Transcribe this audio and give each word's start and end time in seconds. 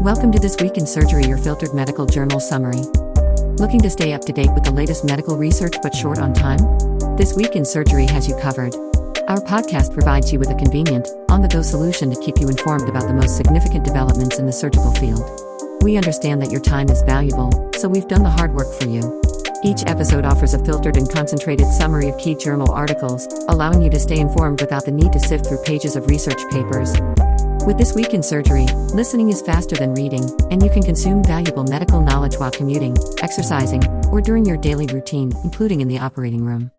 Welcome 0.00 0.32
to 0.32 0.38
This 0.38 0.56
Week 0.58 0.78
in 0.78 0.86
Surgery, 0.86 1.26
your 1.26 1.36
filtered 1.36 1.74
medical 1.74 2.06
journal 2.06 2.40
summary. 2.40 2.80
Looking 3.58 3.80
to 3.80 3.90
stay 3.90 4.14
up 4.14 4.22
to 4.22 4.32
date 4.32 4.50
with 4.54 4.64
the 4.64 4.70
latest 4.70 5.04
medical 5.04 5.36
research 5.36 5.74
but 5.82 5.94
short 5.94 6.18
on 6.18 6.32
time? 6.32 6.56
This 7.18 7.34
Week 7.34 7.54
in 7.54 7.66
Surgery 7.66 8.06
has 8.06 8.26
you 8.26 8.34
covered. 8.36 8.74
Our 9.28 9.42
podcast 9.44 9.92
provides 9.92 10.32
you 10.32 10.38
with 10.38 10.48
a 10.48 10.54
convenient, 10.54 11.06
on 11.28 11.42
the 11.42 11.48
go 11.48 11.60
solution 11.60 12.08
to 12.08 12.18
keep 12.22 12.40
you 12.40 12.48
informed 12.48 12.88
about 12.88 13.08
the 13.08 13.12
most 13.12 13.36
significant 13.36 13.84
developments 13.84 14.38
in 14.38 14.46
the 14.46 14.54
surgical 14.54 14.90
field. 14.94 15.20
We 15.82 15.98
understand 15.98 16.40
that 16.40 16.50
your 16.50 16.62
time 16.62 16.88
is 16.88 17.02
valuable, 17.02 17.70
so 17.76 17.86
we've 17.86 18.08
done 18.08 18.22
the 18.22 18.30
hard 18.30 18.54
work 18.54 18.72
for 18.80 18.88
you. 18.88 19.20
Each 19.62 19.84
episode 19.86 20.24
offers 20.24 20.54
a 20.54 20.64
filtered 20.64 20.96
and 20.96 21.12
concentrated 21.12 21.66
summary 21.66 22.08
of 22.08 22.16
key 22.16 22.36
journal 22.36 22.72
articles, 22.72 23.26
allowing 23.48 23.82
you 23.82 23.90
to 23.90 24.00
stay 24.00 24.18
informed 24.18 24.62
without 24.62 24.86
the 24.86 24.92
need 24.92 25.12
to 25.12 25.20
sift 25.20 25.46
through 25.46 25.62
pages 25.64 25.94
of 25.94 26.06
research 26.06 26.40
papers. 26.48 26.96
With 27.66 27.76
This 27.76 27.94
Week 27.94 28.14
in 28.14 28.22
Surgery, 28.22 28.64
listening 28.94 29.28
is 29.28 29.42
faster 29.42 29.76
than 29.76 29.92
reading, 29.92 30.24
and 30.50 30.62
you 30.62 30.70
can 30.70 30.82
consume 30.82 31.22
valuable 31.22 31.62
medical 31.64 32.00
knowledge 32.00 32.36
while 32.36 32.50
commuting, 32.50 32.96
exercising, 33.22 33.84
or 34.06 34.22
during 34.22 34.46
your 34.46 34.56
daily 34.56 34.86
routine, 34.86 35.30
including 35.44 35.82
in 35.82 35.88
the 35.88 35.98
operating 35.98 36.42
room. 36.42 36.70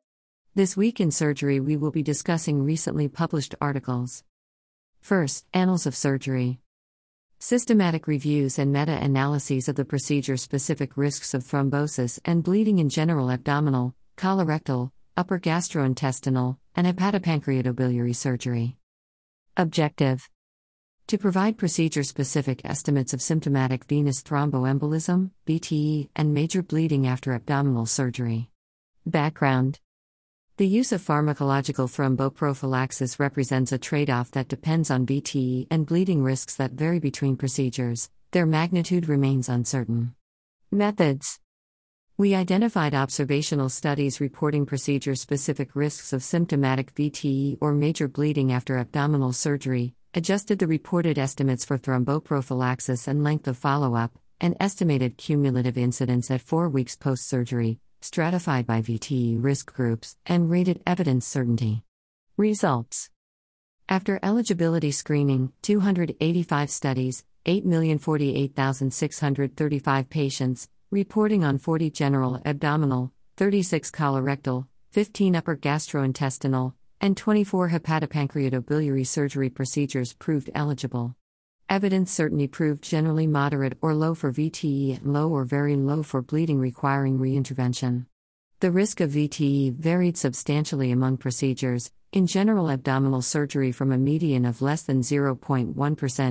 This 0.56 0.76
week 0.76 1.00
in 1.00 1.12
surgery, 1.12 1.60
we 1.60 1.78
will 1.78 1.92
be 1.92 2.02
discussing 2.02 2.64
recently 2.64 3.08
published 3.08 3.54
articles. 3.62 4.24
First, 5.02 5.46
Annals 5.54 5.86
of 5.86 5.96
Surgery. 5.96 6.60
Systematic 7.38 8.08
reviews 8.08 8.58
and 8.58 8.74
meta 8.74 8.94
analyses 8.94 9.70
of 9.70 9.76
the 9.76 9.86
procedure 9.86 10.36
specific 10.36 10.98
risks 10.98 11.36
of 11.36 11.44
thrombosis 11.44 12.20
and 12.26 12.44
bleeding 12.44 12.80
in 12.80 12.90
general 12.90 13.30
abdominal, 13.30 13.94
colorectal, 14.18 14.92
upper 15.16 15.40
gastrointestinal, 15.40 16.58
and 16.76 16.88
hepatopancreatobiliary 16.88 18.16
surgery. 18.16 18.78
Objective 19.56 20.28
to 21.08 21.18
provide 21.18 21.58
procedure 21.58 22.04
specific 22.04 22.62
estimates 22.64 23.14
of 23.14 23.22
symptomatic 23.22 23.86
venous 23.86 24.22
thromboembolism, 24.22 25.32
VTE, 25.48 26.10
and 26.16 26.34
major 26.34 26.64
bleeding 26.64 27.08
after 27.08 27.34
abdominal 27.34 27.86
surgery. 27.86 28.50
Background 29.06 29.80
The 30.58 30.68
use 30.68 30.92
of 30.92 31.02
pharmacological 31.02 31.90
thromboprophylaxis 31.90 33.20
represents 33.20 33.72
a 33.72 33.78
trade 33.78 34.10
off 34.10 34.32
that 34.32 34.48
depends 34.48 34.90
on 34.90 35.06
VTE 35.06 35.68
and 35.70 35.86
bleeding 35.86 36.24
risks 36.24 36.56
that 36.56 36.72
vary 36.72 37.00
between 37.00 37.38
procedures, 37.38 38.10
their 38.32 38.46
magnitude 38.46 39.10
remains 39.10 39.50
uncertain. 39.50 40.16
Methods 40.72 41.40
we 42.22 42.36
identified 42.36 42.94
observational 42.94 43.68
studies 43.68 44.22
reporting 44.22 44.68
procedure 44.68 45.16
specific 45.16 45.76
risks 45.76 46.14
of 46.14 46.22
symptomatic 46.24 46.94
VTE 46.94 47.58
or 47.60 47.74
major 47.74 48.08
bleeding 48.08 48.52
after 48.52 48.78
abdominal 48.78 49.34
surgery, 49.34 49.96
adjusted 50.14 50.60
the 50.60 50.68
reported 50.68 51.18
estimates 51.18 51.64
for 51.64 51.78
thromboprophylaxis 51.78 53.08
and 53.08 53.24
length 53.24 53.48
of 53.48 53.58
follow 53.58 53.96
up, 53.96 54.20
and 54.42 54.58
estimated 54.60 55.18
cumulative 55.18 55.78
incidence 55.78 56.30
at 56.30 56.42
four 56.42 56.68
weeks 56.68 56.98
post 56.98 57.30
surgery, 57.30 57.80
stratified 58.02 58.68
by 58.68 58.82
VTE 58.82 59.42
risk 59.42 59.74
groups, 59.74 60.18
and 60.26 60.50
rated 60.50 60.84
evidence 60.86 61.26
certainty. 61.26 61.84
Results 62.36 63.10
After 63.88 64.20
eligibility 64.22 64.92
screening, 64.92 65.54
285 65.62 66.70
studies, 66.70 67.24
8,048,635 67.46 70.10
patients, 70.10 70.68
reporting 70.90 71.46
on 71.46 71.58
40 71.58 71.90
general 71.90 72.42
abdominal, 72.44 73.14
36 73.38 73.90
colorectal, 73.92 74.68
15 74.92 75.38
upper 75.38 75.56
gastrointestinal, 75.56 76.74
and 77.02 77.18
24 77.18 77.70
hepatopancreatobiliary 77.70 79.06
surgery 79.06 79.50
procedures 79.50 80.14
proved 80.14 80.52
eligible. 80.54 81.16
Evidence 81.68 82.12
certainty 82.12 82.48
proved 82.48 82.84
generally 82.84 83.26
moderate 83.26 83.78
or 83.82 83.96
low 83.96 84.14
for 84.14 84.32
VTE 84.32 84.98
and 84.98 85.12
low 85.12 85.30
or 85.30 85.44
very 85.44 85.76
low 85.76 86.04
for 86.04 86.22
bleeding 86.22 86.60
requiring 86.60 87.18
reintervention. 87.18 88.06
The 88.60 88.72
risk 88.72 89.02
of 89.02 89.10
VTE 89.10 89.74
varied 89.74 90.16
substantially 90.16 90.92
among 90.92 91.18
procedures, 91.18 91.92
in 92.12 92.28
general 92.28 92.70
abdominal 92.70 93.24
surgery 93.24 93.72
from 93.72 93.92
a 93.92 93.98
median 93.98 94.46
of 94.46 94.62
less 94.62 94.84
than 94.84 95.02
0.1% 95.02 95.74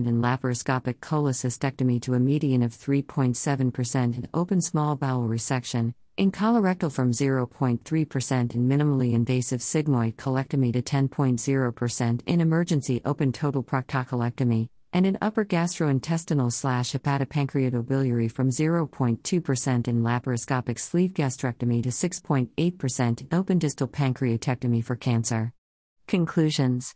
in 0.07 0.23
laparoscopic 0.23 0.99
cholecystectomy 0.99 2.01
to 2.03 2.15
a 2.15 2.21
median 2.21 2.63
of 2.63 2.73
3.7% 2.73 4.17
in 4.17 4.29
open 4.33 4.61
small 4.61 4.95
bowel 4.95 5.27
resection, 5.27 5.95
in 6.21 6.31
colorectal 6.31 6.93
from 6.93 7.13
0.3% 7.13 8.55
in 8.55 8.69
minimally 8.69 9.15
invasive 9.15 9.61
sigmoid 9.61 10.17
colectomy 10.17 10.71
to 10.71 10.83
10.0% 10.83 12.21
in 12.27 12.41
emergency 12.43 13.01
open 13.07 13.33
total 13.33 13.65
proctocolectomy, 13.65 14.69
and 14.93 15.07
in 15.07 15.17
upper 15.23 15.47
gastrointestinal 15.47 16.53
slash 16.53 16.93
hepatopancreatobiliary 16.93 18.31
from 18.31 18.51
0.2% 18.51 19.89
in 19.89 20.03
laparoscopic 20.03 20.79
sleeve 20.79 21.15
gastrectomy 21.15 21.83
to 21.83 21.89
6.8% 21.89 23.21
in 23.23 23.29
open 23.33 23.59
distal 23.59 23.89
pancreatectomy 23.89 24.85
for 24.85 24.97
cancer. 24.97 25.55
Conclusions 26.07 26.95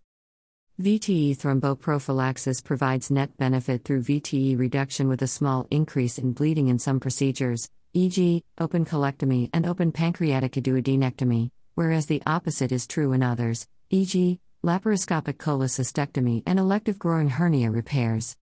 VTE 0.78 1.34
thromboprophylaxis 1.38 2.62
provides 2.62 3.10
net 3.10 3.34
benefit 3.38 3.86
through 3.86 4.02
VTE 4.02 4.58
reduction 4.58 5.08
with 5.08 5.22
a 5.22 5.26
small 5.26 5.66
increase 5.70 6.18
in 6.18 6.32
bleeding 6.32 6.68
in 6.68 6.78
some 6.78 7.00
procedures, 7.00 7.70
e.g., 7.94 8.44
open 8.58 8.84
colectomy 8.84 9.48
and 9.52 9.64
open 9.64 9.92
pancreatic 9.92 10.52
duodenectomy, 10.52 11.50
whereas 11.74 12.06
the 12.06 12.22
opposite 12.26 12.72
is 12.72 12.86
true 12.86 13.12
in 13.12 13.22
others, 13.22 13.66
e.g., 13.90 14.38
laparoscopic 14.64 15.34
cholecystectomy 15.34 16.42
and 16.46 16.58
elective 16.58 16.98
groin 16.98 17.28
hernia 17.28 17.70
repairs. 17.70 18.36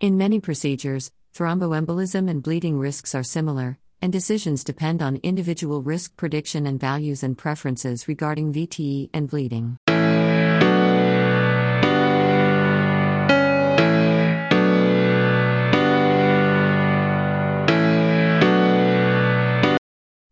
In 0.00 0.18
many 0.18 0.40
procedures, 0.40 1.10
thromboembolism 1.34 2.28
and 2.28 2.42
bleeding 2.42 2.78
risks 2.78 3.14
are 3.14 3.22
similar, 3.22 3.78
and 4.02 4.12
decisions 4.12 4.64
depend 4.64 5.02
on 5.02 5.16
individual 5.22 5.82
risk 5.82 6.16
prediction 6.16 6.66
and 6.66 6.80
values 6.80 7.22
and 7.22 7.38
preferences 7.38 8.08
regarding 8.08 8.52
VTE 8.52 9.10
and 9.14 9.28
bleeding. 9.28 9.78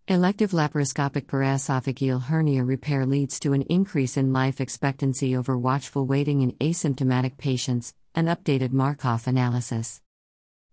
Elective 0.07 0.51
laparoscopic 0.51 1.25
paraesophageal 1.25 2.25
hernia 2.25 2.63
repair 2.63 3.07
leads 3.07 3.41
to 3.41 3.55
an 3.55 3.63
increase 3.63 4.19
in 4.19 4.35
life 4.35 4.61
expectancy 4.61 5.35
over 5.35 5.57
watchful 5.57 6.05
waiting 6.05 6.43
in 6.43 6.53
asymptomatic 6.53 7.39
patients, 7.39 7.95
an 8.15 8.27
updated 8.27 8.71
Markov 8.71 9.27
analysis. 9.27 10.03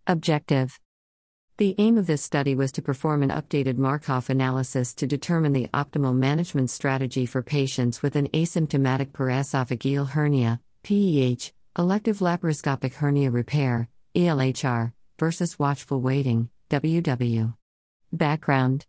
Objective 0.06 0.78
The 1.56 1.75
aim 1.78 1.97
of 1.97 2.08
this 2.08 2.22
study 2.22 2.56
was 2.56 2.74
to 2.74 2.81
perform 2.81 3.24
an 3.24 3.30
updated 3.30 3.78
Markov 3.78 4.30
analysis 4.30 4.94
to 4.96 5.08
determine 5.08 5.53
the 5.53 5.70
optimal 5.74 6.14
management 6.14 6.70
strategy 6.70 7.25
for 7.25 7.41
patients 7.41 8.02
with 8.02 8.18
an 8.18 8.28
asymptomatic 8.34 9.12
paraesophageal 9.12 10.09
hernia, 10.09 10.59
PEH, 10.84 11.53
elective 11.80 12.18
laparoscopic 12.18 12.96
hernia 12.96 13.31
repair, 13.31 13.88
ELHR, 14.14 14.91
versus 15.18 15.58
watchful 15.58 16.02
waiting, 16.02 16.50
WW. 16.70 17.53
Background 18.12 18.86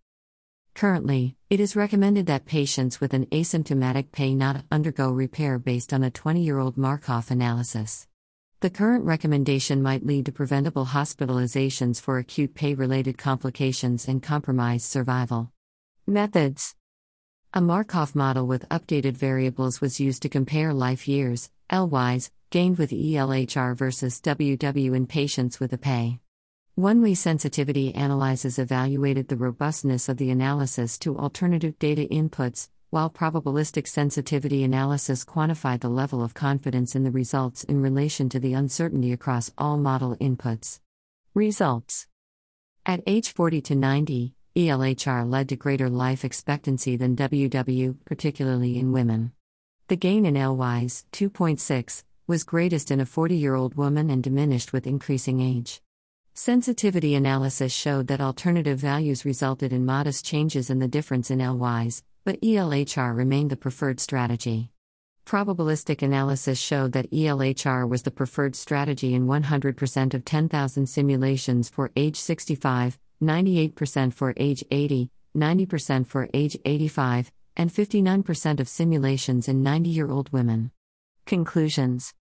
Currently, 0.74 1.36
it 1.50 1.60
is 1.60 1.76
recommended 1.76 2.26
that 2.26 2.46
patients 2.46 3.00
with 3.00 3.14
an 3.14 3.26
asymptomatic 3.26 4.10
PEH 4.10 4.36
not 4.36 4.64
undergo 4.70 5.10
repair 5.10 5.58
based 5.58 5.92
on 5.92 6.02
a 6.02 6.10
20 6.10 6.42
year 6.42 6.58
old 6.58 6.76
Markov 6.76 7.30
analysis. 7.30 8.08
The 8.60 8.70
current 8.70 9.04
recommendation 9.04 9.82
might 9.82 10.06
lead 10.06 10.26
to 10.26 10.32
preventable 10.32 10.86
hospitalizations 10.86 12.00
for 12.00 12.18
acute 12.18 12.54
PEH 12.54 12.78
related 12.78 13.18
complications 13.18 14.08
and 14.08 14.22
compromised 14.22 14.86
survival. 14.86 15.52
Methods 16.06 16.74
A 17.52 17.60
Markov 17.60 18.14
model 18.14 18.46
with 18.46 18.68
updated 18.68 19.16
variables 19.16 19.80
was 19.80 20.00
used 20.00 20.22
to 20.22 20.28
compare 20.28 20.72
life 20.72 21.06
years, 21.06 21.50
LYs, 21.70 22.30
gained 22.50 22.78
with 22.78 22.90
ELHR 22.90 23.76
versus 23.76 24.20
WW 24.20 24.96
in 24.96 25.06
patients 25.06 25.60
with 25.60 25.72
a 25.72 25.78
PEH. 25.78 26.18
One 26.76 27.02
way 27.02 27.12
sensitivity 27.12 27.92
analyses 27.92 28.58
evaluated 28.58 29.28
the 29.28 29.36
robustness 29.36 30.08
of 30.08 30.16
the 30.16 30.30
analysis 30.30 30.96
to 31.00 31.18
alternative 31.18 31.78
data 31.78 32.08
inputs, 32.10 32.70
while 32.88 33.10
probabilistic 33.10 33.86
sensitivity 33.86 34.64
analysis 34.64 35.22
quantified 35.22 35.80
the 35.80 35.90
level 35.90 36.24
of 36.24 36.32
confidence 36.32 36.96
in 36.96 37.04
the 37.04 37.10
results 37.10 37.62
in 37.62 37.82
relation 37.82 38.30
to 38.30 38.40
the 38.40 38.54
uncertainty 38.54 39.12
across 39.12 39.52
all 39.58 39.76
model 39.76 40.16
inputs. 40.16 40.80
Results 41.34 42.06
At 42.86 43.02
age 43.06 43.34
40 43.34 43.60
to 43.60 43.74
90, 43.74 44.34
ELHR 44.56 45.30
led 45.30 45.50
to 45.50 45.56
greater 45.56 45.90
life 45.90 46.24
expectancy 46.24 46.96
than 46.96 47.16
WW, 47.16 47.96
particularly 48.06 48.78
in 48.78 48.92
women. 48.92 49.32
The 49.88 49.96
gain 49.96 50.24
in 50.24 50.36
LYs, 50.36 51.04
2.6, 51.12 52.02
was 52.26 52.44
greatest 52.44 52.90
in 52.90 52.98
a 52.98 53.04
40 53.04 53.36
year 53.36 53.54
old 53.54 53.74
woman 53.74 54.08
and 54.08 54.22
diminished 54.22 54.72
with 54.72 54.86
increasing 54.86 55.42
age. 55.42 55.82
Sensitivity 56.34 57.14
analysis 57.14 57.74
showed 57.74 58.06
that 58.06 58.22
alternative 58.22 58.78
values 58.78 59.26
resulted 59.26 59.70
in 59.70 59.84
modest 59.84 60.24
changes 60.24 60.70
in 60.70 60.78
the 60.78 60.88
difference 60.88 61.30
in 61.30 61.40
LYs, 61.40 62.02
but 62.24 62.40
ELHR 62.40 63.14
remained 63.14 63.50
the 63.50 63.56
preferred 63.56 64.00
strategy. 64.00 64.70
Probabilistic 65.26 66.00
analysis 66.00 66.58
showed 66.58 66.92
that 66.92 67.10
ELHR 67.10 67.86
was 67.86 68.02
the 68.02 68.10
preferred 68.10 68.56
strategy 68.56 69.12
in 69.12 69.26
100% 69.26 70.14
of 70.14 70.24
10,000 70.24 70.86
simulations 70.86 71.68
for 71.68 71.90
age 71.96 72.16
65, 72.16 72.98
98% 73.22 74.14
for 74.14 74.32
age 74.38 74.64
80, 74.70 75.10
90% 75.36 76.06
for 76.06 76.30
age 76.32 76.56
85, 76.64 77.30
and 77.58 77.70
59% 77.70 78.58
of 78.58 78.68
simulations 78.70 79.48
in 79.48 79.62
90 79.62 79.90
year 79.90 80.10
old 80.10 80.32
women. 80.32 80.70
Conclusions 81.26 82.14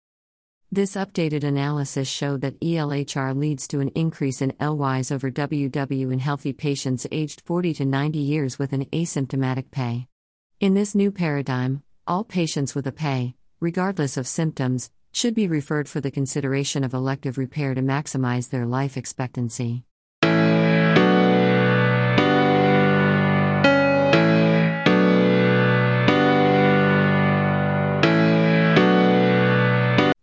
This 0.74 0.96
updated 0.96 1.44
analysis 1.44 2.08
showed 2.08 2.40
that 2.42 2.58
ELHR 2.62 3.36
leads 3.36 3.68
to 3.68 3.82
an 3.82 3.90
increase 3.90 4.42
in 4.42 4.54
LYs 4.58 5.12
over 5.12 5.30
WW 5.30 6.14
in 6.14 6.20
healthy 6.20 6.54
patients 6.54 7.06
aged 7.12 7.42
40 7.42 7.74
to 7.74 7.86
90 7.86 8.20
years 8.20 8.58
with 8.58 8.72
an 8.72 8.86
asymptomatic 8.86 9.70
PEH. 9.72 10.08
In 10.62 10.74
this 10.74 10.96
new 10.96 11.12
paradigm, 11.12 11.84
all 12.08 12.24
patients 12.24 12.74
with 12.74 12.88
a 12.88 12.94
PEH, 12.94 13.34
regardless 13.60 14.16
of 14.16 14.26
symptoms, 14.26 14.90
should 15.12 15.36
be 15.36 15.46
referred 15.46 15.90
for 15.90 16.00
the 16.00 16.10
consideration 16.10 16.86
of 16.86 16.94
elective 16.94 17.38
repair 17.38 17.74
to 17.74 17.82
maximize 17.82 18.50
their 18.50 18.66
life 18.66 18.96
expectancy. 18.96 19.84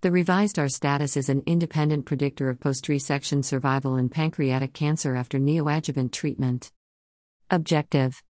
The 0.00 0.12
revised 0.12 0.60
R 0.60 0.68
status 0.68 1.16
is 1.16 1.28
an 1.28 1.42
independent 1.44 2.06
predictor 2.06 2.48
of 2.48 2.60
post 2.60 2.84
resection 2.84 3.44
survival 3.44 3.96
in 3.96 4.08
pancreatic 4.08 4.72
cancer 4.72 5.16
after 5.16 5.40
neoadjuvant 5.40 6.12
treatment. 6.12 6.70
Objective 7.50 8.22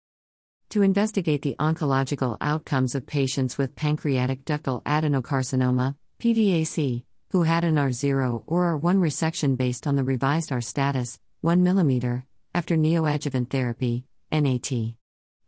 To 0.70 0.82
investigate 0.82 1.42
the 1.42 1.58
oncological 1.60 2.38
outcomes 2.40 2.96
of 2.96 3.06
patients 3.06 3.58
with 3.58 3.76
pancreatic 3.76 4.46
ductal 4.46 4.82
adenocarcinoma, 4.84 5.96
PDAC, 6.20 7.04
who 7.32 7.44
had 7.44 7.66
an 7.66 7.76
R0 7.76 8.44
or 8.48 8.80
R1 8.80 9.00
resection 9.00 9.58
based 9.58 9.88
on 9.88 9.98
the 9.98 10.06
revised 10.06 10.54
R 10.54 10.62
status, 10.62 11.20
1 11.42 11.62
mm, 11.62 12.24
after 12.56 12.78
neoadjuvant 12.78 13.50
therapy, 13.50 14.06
NAT. 14.32 14.72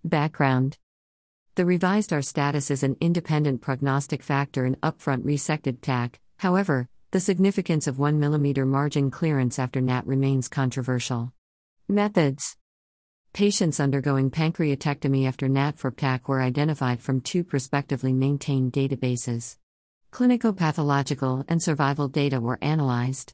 Background 0.03 0.77
the 1.55 1.65
revised 1.65 2.13
R 2.13 2.21
status 2.21 2.71
is 2.71 2.83
an 2.83 2.97
independent 3.01 3.61
prognostic 3.61 4.23
factor 4.23 4.65
in 4.65 4.75
upfront 4.77 5.23
resected 5.23 5.79
PDAC, 5.79 6.15
However, 6.39 6.87
the 7.11 7.19
significance 7.19 7.85
of 7.85 7.99
1 7.99 8.17
mm 8.17 8.65
margin 8.65 9.11
clearance 9.11 9.59
after 9.59 9.81
NAT 9.81 10.07
remains 10.07 10.47
controversial. 10.47 11.33
Methods 11.89 12.55
Patients 13.33 13.81
undergoing 13.81 14.31
pancreatectomy 14.31 15.27
after 15.27 15.49
NAT 15.49 15.77
for 15.77 15.91
PDAC 15.91 16.29
were 16.29 16.41
identified 16.41 17.01
from 17.01 17.19
two 17.19 17.43
prospectively 17.43 18.13
maintained 18.13 18.71
databases. 18.71 19.57
Clinicopathological 20.13 21.43
and 21.49 21.61
survival 21.61 22.07
data 22.07 22.39
were 22.39 22.57
analyzed. 22.61 23.33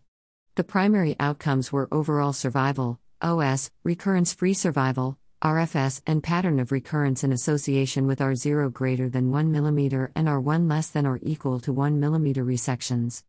The 0.55 0.63
primary 0.63 1.15
outcomes 1.19 1.71
were 1.71 1.87
overall 1.91 2.33
survival, 2.33 2.99
OS, 3.21 3.69
recurrence 3.83 4.33
free 4.33 4.55
survival, 4.55 5.19
RFS 5.41 6.01
and 6.07 6.23
pattern 6.23 6.59
of 6.59 6.71
recurrence 6.71 7.23
in 7.23 7.31
association 7.31 8.07
with 8.07 8.19
R0 8.19 8.71
greater 8.73 9.09
than 9.09 9.31
1 9.31 9.53
mm 9.53 10.09
and 10.15 10.27
R1 10.27 10.69
less 10.69 10.89
than 10.89 11.05
or 11.05 11.19
equal 11.21 11.59
to 11.59 11.73
1 11.73 11.99
mm 11.99 12.35
resections. 12.35 13.23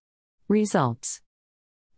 Results 0.49 1.21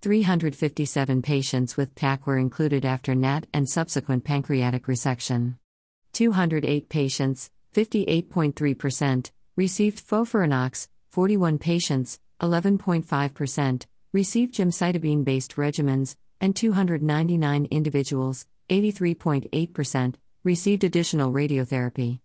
357 0.00 1.22
patients 1.22 1.76
with 1.76 1.94
PDAC 1.94 2.24
were 2.24 2.38
included 2.38 2.84
after 2.84 3.14
NAT 3.14 3.46
and 3.52 3.68
subsequent 3.68 4.24
pancreatic 4.24 4.86
resection. 4.86 5.56
208 6.12 6.88
patients, 6.88 7.50
58.3%, 7.74 9.30
received 9.56 9.98
FOLFIRINOX, 9.98 10.88
41 11.10 11.58
patients, 11.58 12.20
11.5%, 12.40 13.86
received 14.12 14.54
gemcitabine 14.54 15.24
based 15.24 15.56
regimens, 15.56 16.16
and 16.40 16.54
299 16.54 17.66
individuals, 17.70 18.46
83.8%, 18.68 20.14
received 20.44 20.84
additional 20.84 21.32
radiotherapy. 21.32 22.20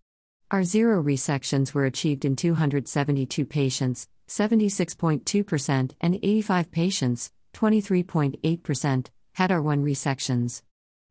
R0 0.52 1.04
resections 1.04 1.74
were 1.74 1.86
achieved 1.86 2.26
in 2.26 2.36
272 2.36 3.46
patients, 3.46 4.08
76.2%, 4.28 5.92
and 6.00 6.16
85 6.16 6.72
patients, 6.72 7.32
23.8%, 7.54 9.08
had 9.34 9.50
R1 9.50 9.84
resections. 9.84 10.62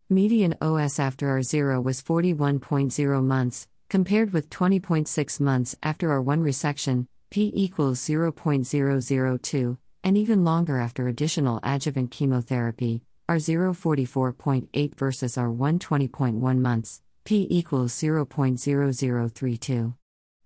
Median 0.08 0.54
OS 0.60 0.98
after 0.98 1.26
R0 1.26 1.82
was 1.82 2.02
41.0 2.02 3.24
months, 3.24 3.66
compared 3.88 4.32
with 4.32 4.50
20.6 4.50 5.40
months 5.40 5.76
after 5.82 6.08
R1 6.08 6.42
resection, 6.42 7.06
p 7.30 7.50
equals 7.54 7.98
0.002, 8.00 9.78
and 10.04 10.16
even 10.18 10.44
longer 10.44 10.78
after 10.78 11.08
additional 11.08 11.60
adjuvant 11.62 12.10
chemotherapy, 12.10 13.02
R0 13.32 13.72
44.8 13.72 14.94
versus 14.94 15.36
R1 15.36 15.78
20.1 15.78 16.58
months, 16.58 17.00
p 17.24 17.46
equals 17.48 17.94
0.0032. 17.94 19.94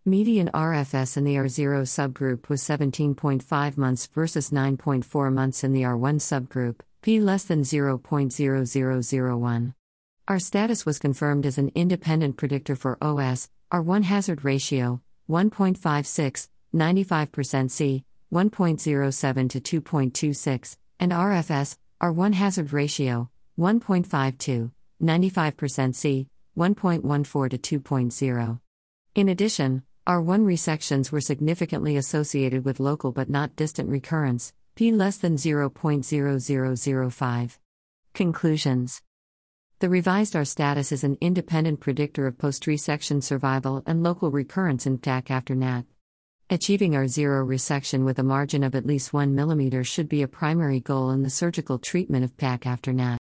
Median 0.05 0.51
RFS 0.55 1.17
in 1.17 1.25
the 1.25 1.35
R0 1.35 1.83
subgroup 1.83 2.49
was 2.49 2.63
17.5 2.63 3.77
months 3.77 4.07
versus 4.07 4.51
9.4 4.51 5.33
months 5.33 5.65
in 5.65 5.73
the 5.73 5.83
R1 5.83 6.21
subgroup, 6.21 6.79
p 7.03 7.19
less 7.19 7.43
than 7.43 7.63
0.0001. 7.63 9.75
R 10.29 10.39
status 10.39 10.87
was 10.87 11.01
confirmed 11.01 11.45
as 11.45 11.59
an 11.59 11.73
independent 11.75 12.37
predictor 12.37 12.77
for 12.77 12.99
OS, 13.03 13.51
R1 13.73 14.05
hazard 14.05 14.45
ratio, 14.45 15.01
1.56, 15.29 16.49
95% 16.73 17.71
C, 17.73 18.05
1.07 18.33 19.51
to 19.51 19.61
2.26, 19.83 20.77
and 21.01 21.11
RFS, 21.11 21.77
R1 22.03 22.35
hazard 22.35 22.75
ratio 22.75 23.31
1.52, 23.59 24.71
95% 25.03 25.95
C, 25.95 26.29
1.14 26.59 27.63
to 27.63 27.81
2.0. 27.81 28.61
In 29.15 29.31
addition, 29.31 29.83
R1 30.07 30.45
resections 30.45 31.11
were 31.11 31.23
significantly 31.23 31.97
associated 31.97 32.67
with 32.67 32.81
local 32.81 33.13
but 33.13 33.31
not 33.31 33.57
distant 33.57 33.89
recurrence, 33.89 34.53
p 34.75 34.93
less 34.93 35.17
than 35.17 35.37
0.0005. 35.37 37.59
Conclusions 38.13 39.03
The 39.79 39.89
revised 39.89 40.37
R 40.37 40.45
status 40.45 40.93
is 40.93 41.03
an 41.03 41.17
independent 41.23 41.81
predictor 41.81 42.27
of 42.27 42.37
post 42.37 42.65
resection 42.65 43.23
survival 43.23 43.83
and 43.87 44.03
local 44.03 44.31
recurrence 44.31 44.87
in 44.87 44.99
PDAC 44.99 45.31
after 45.31 45.55
NAT. 45.55 45.87
Achieving 46.49 46.93
R0 46.93 47.45
resection 47.45 48.05
with 48.05 48.21
a 48.21 48.23
margin 48.23 48.63
of 48.63 48.77
at 48.77 48.87
least 48.87 49.13
1 49.13 49.35
mm 49.35 49.85
should 49.85 50.09
be 50.09 50.23
a 50.23 50.29
primary 50.29 50.79
goal 50.79 51.11
in 51.11 51.25
the 51.25 51.31
surgical 51.31 51.77
treatment 51.77 52.23
of 52.23 52.37
PDAC 52.37 52.67
after 52.67 52.93
NAT. 52.93 53.19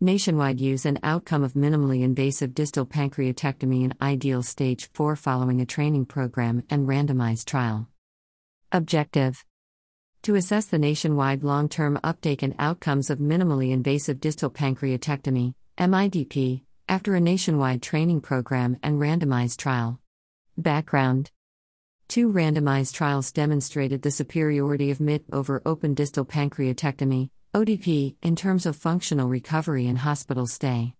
Nationwide 0.00 0.60
use 0.60 0.84
and 0.84 0.98
outcome 1.04 1.44
of 1.44 1.52
minimally 1.52 2.02
invasive 2.02 2.52
distal 2.52 2.84
pancreatectomy 2.84 3.84
in 3.84 3.94
ideal 4.02 4.42
stage 4.42 4.90
4 4.92 5.14
following 5.14 5.60
a 5.60 5.66
training 5.66 6.04
program 6.04 6.64
and 6.68 6.88
randomized 6.88 7.44
trial. 7.44 7.86
Objective 8.72 9.44
to 10.26 10.34
assess 10.34 10.66
the 10.66 10.76
nationwide 10.76 11.44
long 11.44 11.68
term 11.68 12.00
uptake 12.02 12.42
and 12.42 12.52
outcomes 12.58 13.10
of 13.10 13.20
minimally 13.20 13.70
invasive 13.70 14.18
distal 14.18 14.50
pancreatectomy, 14.50 15.54
MIDP, 15.78 16.62
after 16.88 17.14
a 17.14 17.20
nationwide 17.20 17.80
training 17.80 18.20
program 18.20 18.76
and 18.82 19.00
randomized 19.00 19.56
trial. 19.56 20.00
Background 20.58 21.30
Two 22.08 22.32
randomized 22.32 22.94
trials 22.94 23.30
demonstrated 23.30 24.02
the 24.02 24.10
superiority 24.10 24.90
of 24.90 24.98
MIP 24.98 25.22
over 25.32 25.62
open 25.64 25.94
distal 25.94 26.24
pancreatectomy, 26.24 27.30
ODP, 27.54 28.16
in 28.20 28.34
terms 28.34 28.66
of 28.66 28.74
functional 28.74 29.28
recovery 29.28 29.86
and 29.86 29.98
hospital 29.98 30.48
stay. 30.48 30.94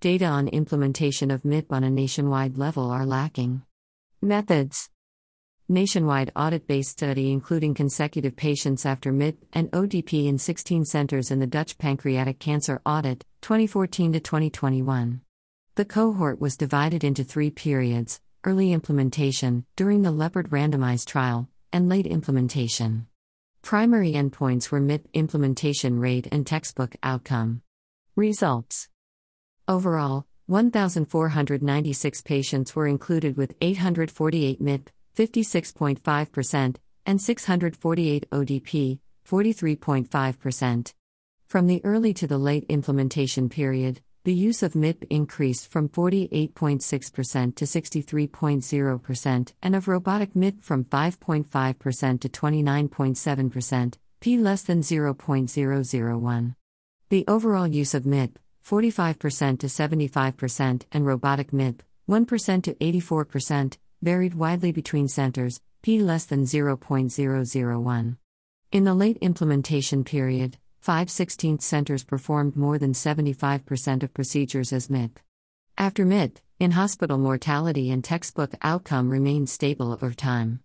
Data 0.00 0.26
on 0.26 0.46
implementation 0.46 1.32
of 1.32 1.42
MIP 1.42 1.72
on 1.72 1.82
a 1.82 1.90
nationwide 1.90 2.56
level 2.56 2.92
are 2.92 3.06
lacking. 3.06 3.62
Methods 4.22 4.88
nationwide 5.68 6.32
audit 6.34 6.66
based 6.66 6.90
study 6.90 7.30
including 7.30 7.74
consecutive 7.74 8.34
patients 8.34 8.86
after 8.86 9.12
MIP 9.12 9.36
and 9.52 9.70
ODP 9.72 10.26
in 10.26 10.38
16 10.38 10.84
centers 10.84 11.30
in 11.30 11.40
the 11.40 11.46
Dutch 11.46 11.76
pancreatic 11.78 12.38
cancer 12.38 12.80
audit, 12.86 13.24
2014 13.42 14.14
to 14.14 14.20
2021. 14.20 15.20
The 15.74 15.84
cohort 15.84 16.40
was 16.40 16.56
divided 16.56 17.04
into 17.04 17.22
three 17.22 17.50
periods 17.50 18.20
early 18.44 18.72
implementation, 18.72 19.66
during 19.76 20.02
the 20.02 20.10
Leopard 20.10 20.50
randomized 20.50 21.06
trial, 21.06 21.48
and 21.72 21.88
late 21.88 22.06
implementation. 22.06 23.06
Primary 23.62 24.12
endpoints 24.12 24.70
were 24.70 24.80
MIP 24.80 25.04
implementation 25.12 25.98
rate 25.98 26.28
and 26.30 26.46
textbook 26.46 26.96
outcome. 27.02 27.62
Results 28.16 28.88
Overall, 29.66 30.24
1,496 30.46 32.22
patients 32.22 32.74
were 32.74 32.86
included 32.86 33.36
with 33.36 33.54
848 33.60 34.62
MIP, 34.62 34.86
56.5%, 35.18 36.76
and 37.04 37.20
648 37.20 38.30
ODP, 38.30 39.00
43.5%. 39.28 40.94
From 41.48 41.66
the 41.66 41.84
early 41.84 42.14
to 42.14 42.28
the 42.28 42.38
late 42.38 42.64
implementation 42.68 43.48
period, 43.48 44.00
the 44.22 44.34
use 44.34 44.62
of 44.62 44.74
MIP 44.74 45.06
increased 45.10 45.66
from 45.68 45.88
48.6% 45.88 47.56
to 47.56 47.64
63.0%, 47.64 49.52
and 49.60 49.74
of 49.74 49.88
robotic 49.88 50.34
MIP 50.34 50.62
from 50.62 50.84
5.5% 50.84 52.20
to 52.20 52.28
29.7%, 52.28 53.94
p 54.20 54.38
less 54.38 54.62
than 54.62 54.82
0.001. 54.82 56.54
The 57.08 57.24
overall 57.26 57.66
use 57.66 57.94
of 57.94 58.04
MIP, 58.04 58.36
45% 58.64 59.58
to 59.58 59.66
75%, 59.66 60.82
and 60.92 61.06
robotic 61.06 61.50
MIP, 61.50 61.80
1% 62.08 62.62
to 62.62 62.74
84%, 62.74 63.78
varied 64.02 64.34
widely 64.34 64.72
between 64.72 65.08
centers, 65.08 65.60
p 65.82 66.00
less 66.00 66.24
than 66.24 66.44
0.001. 66.44 68.16
In 68.72 68.84
the 68.84 68.94
late 68.94 69.18
implementation 69.18 70.04
period, 70.04 70.58
5 70.80 71.08
16th 71.08 71.62
centers 71.62 72.04
performed 72.04 72.56
more 72.56 72.78
than 72.78 72.92
75% 72.92 74.02
of 74.02 74.14
procedures 74.14 74.72
as 74.72 74.88
MIP. 74.88 75.16
After 75.76 76.04
MIP, 76.04 76.36
in 76.58 76.72
hospital 76.72 77.18
mortality 77.18 77.90
and 77.90 78.02
textbook 78.02 78.54
outcome 78.62 79.10
remained 79.10 79.48
stable 79.48 79.92
over 79.92 80.12
time. 80.12 80.60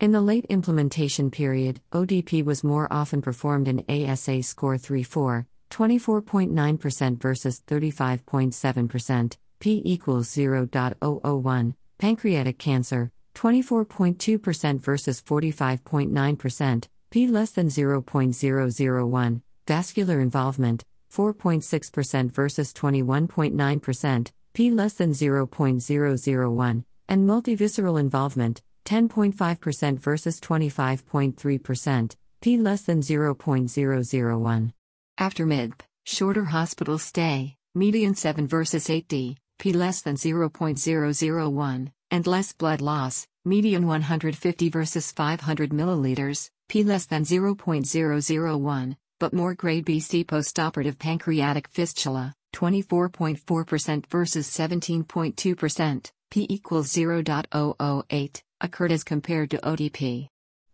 In 0.00 0.12
the 0.12 0.20
late 0.20 0.46
implementation 0.46 1.30
period, 1.30 1.80
ODP 1.92 2.44
was 2.44 2.64
more 2.64 2.88
often 2.92 3.22
performed 3.22 3.68
in 3.68 3.84
ASA 3.88 4.42
score 4.42 4.78
3 4.78 5.02
4, 5.02 5.46
24.9% 5.70 7.20
versus 7.20 7.62
35.7%, 7.66 9.36
p 9.58 9.82
equals 9.84 10.28
0.001, 10.28 11.74
pancreatic 12.02 12.58
cancer, 12.58 13.12
24.2% 13.36 14.80
versus 14.80 15.22
45.9%, 15.22 16.88
p 17.10 17.28
less 17.28 17.52
than 17.52 17.68
0.001, 17.68 19.42
vascular 19.68 20.20
involvement, 20.20 20.84
4.6% 21.14 22.32
versus 22.32 22.72
21.9%, 22.72 24.32
p 24.52 24.70
less 24.72 24.94
than 24.94 25.12
0.001, 25.12 26.84
and 27.08 27.28
multivisceral 27.28 28.00
involvement, 28.00 28.62
10.5% 28.84 30.00
versus 30.00 30.40
25.3%, 30.40 32.16
p 32.40 32.56
less 32.56 32.82
than 32.82 33.00
0.001. 33.00 34.72
After 35.18 35.46
MIP, 35.46 35.80
shorter 36.04 36.46
hospital 36.46 36.98
stay, 36.98 37.54
median 37.76 38.16
7 38.16 38.48
versus 38.48 38.88
8D, 38.88 39.36
p 39.62 39.72
less 39.72 40.00
than 40.00 40.16
0.001, 40.16 41.92
and 42.10 42.26
less 42.26 42.52
blood 42.52 42.80
loss, 42.80 43.28
median 43.44 43.86
150 43.86 44.68
versus 44.70 45.12
500 45.12 45.70
milliliters, 45.70 46.50
p 46.68 46.82
less 46.82 47.06
than 47.06 47.22
0.001, 47.22 48.96
but 49.20 49.32
more 49.32 49.54
grade 49.54 49.86
BC 49.86 50.26
postoperative 50.26 50.98
pancreatic 50.98 51.68
fistula, 51.68 52.34
24.4% 52.52 54.06
versus 54.06 54.50
17.2%, 54.50 56.10
p 56.32 56.46
equals 56.50 56.88
0.008, 56.88 58.42
occurred 58.60 58.90
as 58.90 59.04
compared 59.04 59.48
to 59.52 59.58
ODP. 59.58 60.26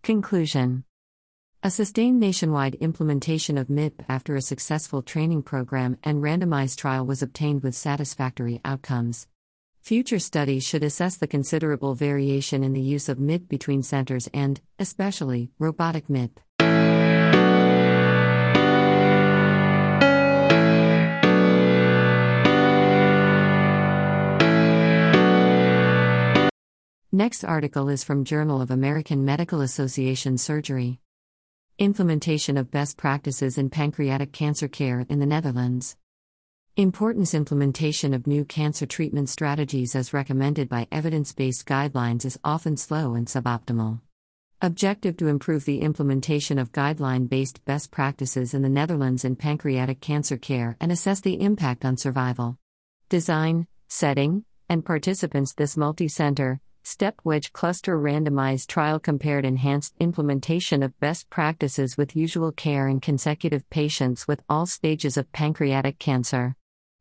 Conclusion 0.02 0.84
a 1.60 1.70
sustained 1.70 2.20
nationwide 2.20 2.76
implementation 2.76 3.58
of 3.58 3.66
MIP 3.66 4.04
after 4.08 4.36
a 4.36 4.42
successful 4.42 5.02
training 5.02 5.42
program 5.42 5.96
and 6.04 6.22
randomized 6.22 6.76
trial 6.76 7.04
was 7.04 7.20
obtained 7.20 7.64
with 7.64 7.74
satisfactory 7.74 8.60
outcomes. 8.64 9.26
Future 9.80 10.20
studies 10.20 10.64
should 10.64 10.84
assess 10.84 11.16
the 11.16 11.26
considerable 11.26 11.94
variation 11.94 12.62
in 12.62 12.74
the 12.74 12.80
use 12.80 13.08
of 13.08 13.18
MIP 13.18 13.48
between 13.48 13.82
centers 13.82 14.28
and, 14.32 14.60
especially, 14.78 15.50
robotic 15.58 16.06
MIP. 16.06 16.30
Next 27.10 27.42
article 27.42 27.88
is 27.88 28.04
from 28.04 28.24
Journal 28.24 28.60
of 28.60 28.70
American 28.70 29.24
Medical 29.24 29.60
Association 29.60 30.38
Surgery. 30.38 31.00
Implementation 31.80 32.56
of 32.56 32.72
best 32.72 32.96
practices 32.96 33.56
in 33.56 33.70
pancreatic 33.70 34.32
cancer 34.32 34.66
care 34.66 35.06
in 35.08 35.20
the 35.20 35.26
Netherlands. 35.26 35.96
Importance 36.76 37.34
implementation 37.34 38.12
of 38.12 38.26
new 38.26 38.44
cancer 38.44 38.84
treatment 38.84 39.28
strategies 39.28 39.94
as 39.94 40.12
recommended 40.12 40.68
by 40.68 40.88
evidence 40.90 41.32
based 41.32 41.66
guidelines 41.66 42.24
is 42.24 42.36
often 42.42 42.76
slow 42.76 43.14
and 43.14 43.28
suboptimal. 43.28 44.00
Objective 44.60 45.16
to 45.18 45.28
improve 45.28 45.66
the 45.66 45.80
implementation 45.80 46.58
of 46.58 46.72
guideline 46.72 47.28
based 47.28 47.64
best 47.64 47.92
practices 47.92 48.54
in 48.54 48.62
the 48.62 48.68
Netherlands 48.68 49.24
in 49.24 49.36
pancreatic 49.36 50.00
cancer 50.00 50.36
care 50.36 50.76
and 50.80 50.90
assess 50.90 51.20
the 51.20 51.40
impact 51.40 51.84
on 51.84 51.96
survival. 51.96 52.58
Design, 53.08 53.68
setting, 53.86 54.44
and 54.68 54.84
participants 54.84 55.54
This 55.54 55.76
multi 55.76 56.08
center, 56.08 56.60
Step 56.90 57.20
wedge 57.22 57.52
cluster 57.52 57.98
randomized 57.98 58.66
trial 58.66 58.98
compared 58.98 59.44
enhanced 59.44 59.94
implementation 60.00 60.82
of 60.82 60.98
best 61.00 61.28
practices 61.28 61.98
with 61.98 62.16
usual 62.16 62.50
care 62.50 62.88
in 62.88 62.98
consecutive 62.98 63.68
patients 63.68 64.26
with 64.26 64.40
all 64.48 64.64
stages 64.64 65.18
of 65.18 65.30
pancreatic 65.30 65.98
cancer. 65.98 66.56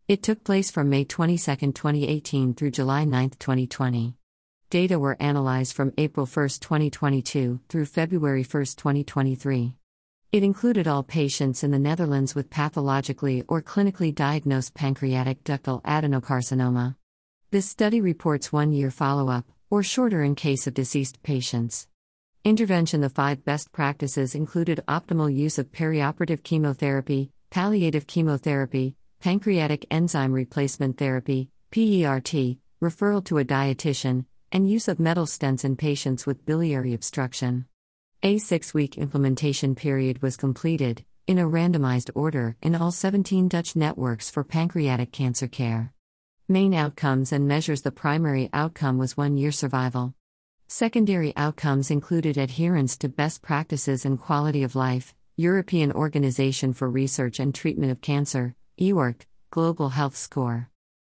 It 0.09 0.21
took 0.21 0.43
place 0.43 0.69
from 0.69 0.89
May 0.89 1.05
22, 1.05 1.71
2018 1.71 2.53
through 2.53 2.71
July 2.71 3.05
9, 3.05 3.29
2020. 3.39 4.17
Data 4.69 4.99
were 4.99 5.15
analyzed 5.21 5.73
from 5.73 5.93
April 5.97 6.25
1, 6.25 6.49
2022 6.49 7.61
through 7.69 7.85
February 7.85 8.43
1, 8.43 8.65
2023. 8.65 9.73
It 10.33 10.43
included 10.43 10.89
all 10.89 11.03
patients 11.03 11.63
in 11.63 11.71
the 11.71 11.79
Netherlands 11.79 12.35
with 12.35 12.49
pathologically 12.49 13.45
or 13.47 13.61
clinically 13.61 14.13
diagnosed 14.13 14.73
pancreatic 14.73 15.45
ductal 15.45 15.81
adenocarcinoma. 15.83 16.97
This 17.51 17.69
study 17.69 18.01
reports 18.01 18.51
one 18.51 18.73
year 18.73 18.91
follow 18.91 19.29
up, 19.29 19.45
or 19.69 19.83
shorter 19.83 20.23
in 20.23 20.35
case 20.35 20.67
of 20.67 20.73
deceased 20.73 21.21
patients. 21.23 21.87
Intervention 22.43 23.01
The 23.01 23.09
five 23.09 23.43
best 23.43 23.71
practices 23.71 24.33
included 24.33 24.83
optimal 24.87 25.35
use 25.35 25.59
of 25.59 25.71
perioperative 25.71 26.43
chemotherapy, 26.43 27.31
palliative 27.49 28.07
chemotherapy, 28.07 28.95
pancreatic 29.19 29.85
enzyme 29.91 30.31
replacement 30.31 30.97
therapy, 30.97 31.49
PERT, 31.71 32.57
referral 32.81 33.25
to 33.25 33.39
a 33.39 33.45
dietitian, 33.45 34.25
and 34.51 34.69
use 34.69 34.87
of 34.87 34.99
metal 34.99 35.25
stents 35.25 35.65
in 35.65 35.75
patients 35.75 36.25
with 36.25 36.45
biliary 36.45 36.93
obstruction. 36.93 37.65
A 38.23 38.37
six 38.37 38.73
week 38.73 38.97
implementation 38.97 39.75
period 39.75 40.21
was 40.21 40.37
completed, 40.37 41.03
in 41.27 41.37
a 41.37 41.49
randomized 41.49 42.09
order, 42.15 42.55
in 42.61 42.75
all 42.75 42.91
17 42.91 43.49
Dutch 43.49 43.75
networks 43.75 44.29
for 44.29 44.43
pancreatic 44.43 45.11
cancer 45.11 45.47
care. 45.47 45.93
Main 46.49 46.73
outcomes 46.73 47.33
and 47.33 47.45
measures 47.45 47.81
The 47.81 47.91
primary 47.91 48.49
outcome 48.53 48.97
was 48.97 49.17
one 49.17 49.35
year 49.35 49.51
survival. 49.51 50.13
Secondary 50.69 51.35
outcomes 51.35 51.91
included 51.91 52.37
adherence 52.37 52.95
to 52.99 53.09
best 53.09 53.41
practices 53.41 54.05
and 54.05 54.17
quality 54.17 54.63
of 54.63 54.73
life, 54.73 55.13
European 55.35 55.91
Organization 55.91 56.71
for 56.71 56.89
Research 56.89 57.41
and 57.41 57.53
Treatment 57.53 57.91
of 57.91 57.99
Cancer, 57.99 58.55
EORTC, 58.79 59.25
Global 59.51 59.89
Health 59.89 60.15
Score. 60.15 60.69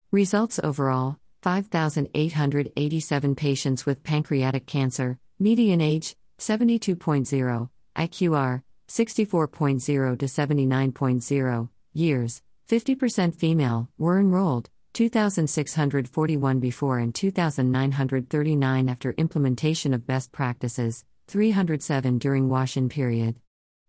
Results 0.09 0.57
overall 0.63 1.17
5,887 1.41 3.35
patients 3.35 3.85
with 3.85 4.03
pancreatic 4.03 4.65
cancer, 4.65 5.19
median 5.37 5.81
age 5.81 6.15
72.0, 6.39 7.69
IQR 7.97 8.63
64.0 8.87 10.17
to 10.17 10.25
79.0, 10.27 11.69
years 11.91 12.41
50% 12.69 13.35
female, 13.35 13.89
were 13.97 14.17
enrolled. 14.17 14.69
2,641 14.95 16.61
before 16.61 16.99
and 16.99 17.13
2,939 17.13 18.87
after 18.87 19.11
implementation 19.17 19.93
of 19.93 20.07
best 20.07 20.31
practices, 20.31 21.03
307 21.27 22.17
during 22.17 22.47
wash 22.47 22.77
in 22.77 22.87
period. 22.87 23.35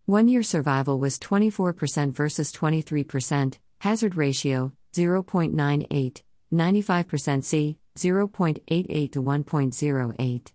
One 0.07 0.27
year 0.27 0.43
survival 0.43 0.99
was 0.99 1.21
24% 1.21 2.13
versus 2.13 2.51
23%, 2.53 3.57
hazard 3.79 4.17
ratio 4.17 4.73
0.98, 4.95 6.23
95% 6.53 7.45
C, 7.45 7.79
0.88 7.97 9.13
to 9.13 9.23
1.08. 9.23 10.53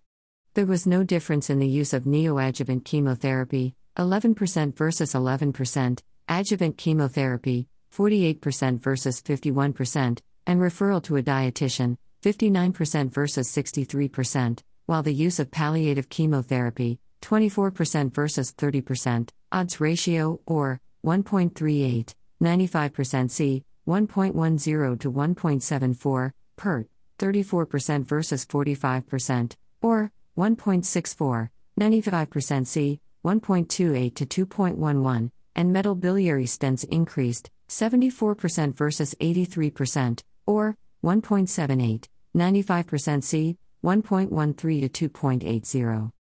There 0.52 0.66
was 0.66 0.86
no 0.86 1.02
difference 1.02 1.48
in 1.48 1.60
the 1.60 1.66
use 1.66 1.94
of 1.94 2.04
neoadjuvant 2.04 2.84
chemotherapy, 2.84 3.74
11% 3.96 4.76
versus 4.76 5.14
11%, 5.14 6.02
adjuvant 6.28 6.76
chemotherapy, 6.76 7.68
48% 7.90 8.80
versus 8.80 9.22
51%, 9.22 10.18
and 10.46 10.60
referral 10.60 11.02
to 11.04 11.16
a 11.16 11.22
dietitian, 11.22 11.96
59% 12.22 13.10
versus 13.12 13.48
63%, 13.50 14.60
while 14.86 15.02
the 15.02 15.14
use 15.14 15.38
of 15.38 15.50
palliative 15.50 16.08
chemotherapy, 16.08 16.98
24% 17.22 18.14
versus 18.14 18.52
30%, 18.52 19.30
odds 19.50 19.80
ratio, 19.80 20.40
or 20.46 20.80
1.38, 21.04 22.14
95% 22.42 23.30
C, 23.30 23.64
1.10 23.86 25.00
to 25.00 25.12
1.74, 25.12 26.32
PERT, 26.56 26.88
34% 27.18 28.04
versus 28.04 28.44
45%, 28.46 29.52
or 29.80 30.12
1.64, 30.36 31.48
95% 31.80 32.66
C, 32.66 33.00
1.28 33.24 34.14
to 34.14 34.46
2.11, 34.46 35.30
and 35.54 35.72
metal 35.72 35.94
biliary 35.94 36.44
stents 36.44 36.84
increased 36.84 37.50
74% 37.68 38.74
versus 38.74 39.14
83%, 39.20 40.22
or 40.46 40.76
1.78, 41.04 42.08
95% 42.36 43.24
C, 43.24 43.58
1.13 43.84 44.92
to 44.92 45.08
2.80. 45.08 46.12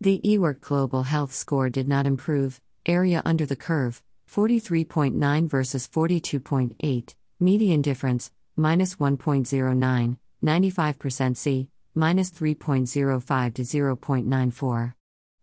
The 0.00 0.20
EORTC 0.24 0.60
Global 0.60 1.04
Health 1.04 1.32
score 1.32 1.70
did 1.70 1.88
not 1.88 2.06
improve, 2.06 2.60
area 2.84 3.22
under 3.24 3.46
the 3.46 3.56
curve, 3.56 4.02
43.9 4.30 5.48
versus 5.48 5.88
42.8, 5.88 7.14
median 7.40 7.82
difference, 7.82 8.30
minus 8.56 8.96
1.09, 8.96 10.16
95% 10.44 11.36
C, 11.36 11.68
minus 11.94 12.30
3.05 12.30 13.54
to 13.54 13.62
0.94. 13.62 14.92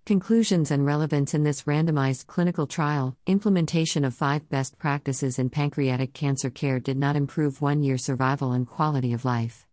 Conclusions 0.05 0.69
and 0.69 0.85
relevance 0.85 1.33
in 1.33 1.43
this 1.43 1.63
randomized 1.63 2.27
clinical 2.27 2.67
trial 2.67 3.15
implementation 3.25 4.03
of 4.03 4.13
five 4.13 4.49
best 4.49 4.77
practices 4.77 5.39
in 5.39 5.49
pancreatic 5.49 6.11
cancer 6.11 6.49
care 6.49 6.77
did 6.81 6.97
not 6.97 7.15
improve 7.15 7.61
one 7.61 7.81
year 7.81 7.97
survival 7.97 8.51
and 8.51 8.67
quality 8.67 9.13
of 9.13 9.23
life. 9.23 9.65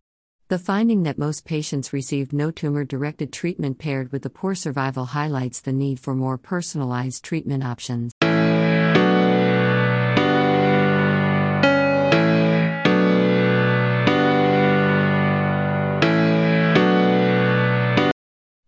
The 0.47 0.57
finding 0.57 1.03
that 1.03 1.19
most 1.19 1.45
patients 1.45 1.93
received 1.93 2.33
no 2.33 2.53
tumor 2.53 2.85
directed 2.85 3.33
treatment 3.33 3.81
paired 3.81 4.13
with 4.13 4.23
the 4.23 4.31
poor 4.31 4.55
survival 4.55 5.07
highlights 5.07 5.63
the 5.63 5.73
need 5.73 5.99
for 5.99 6.15
more 6.15 6.39
personalized 6.39 7.25
treatment 7.25 7.65
options. 7.65 8.13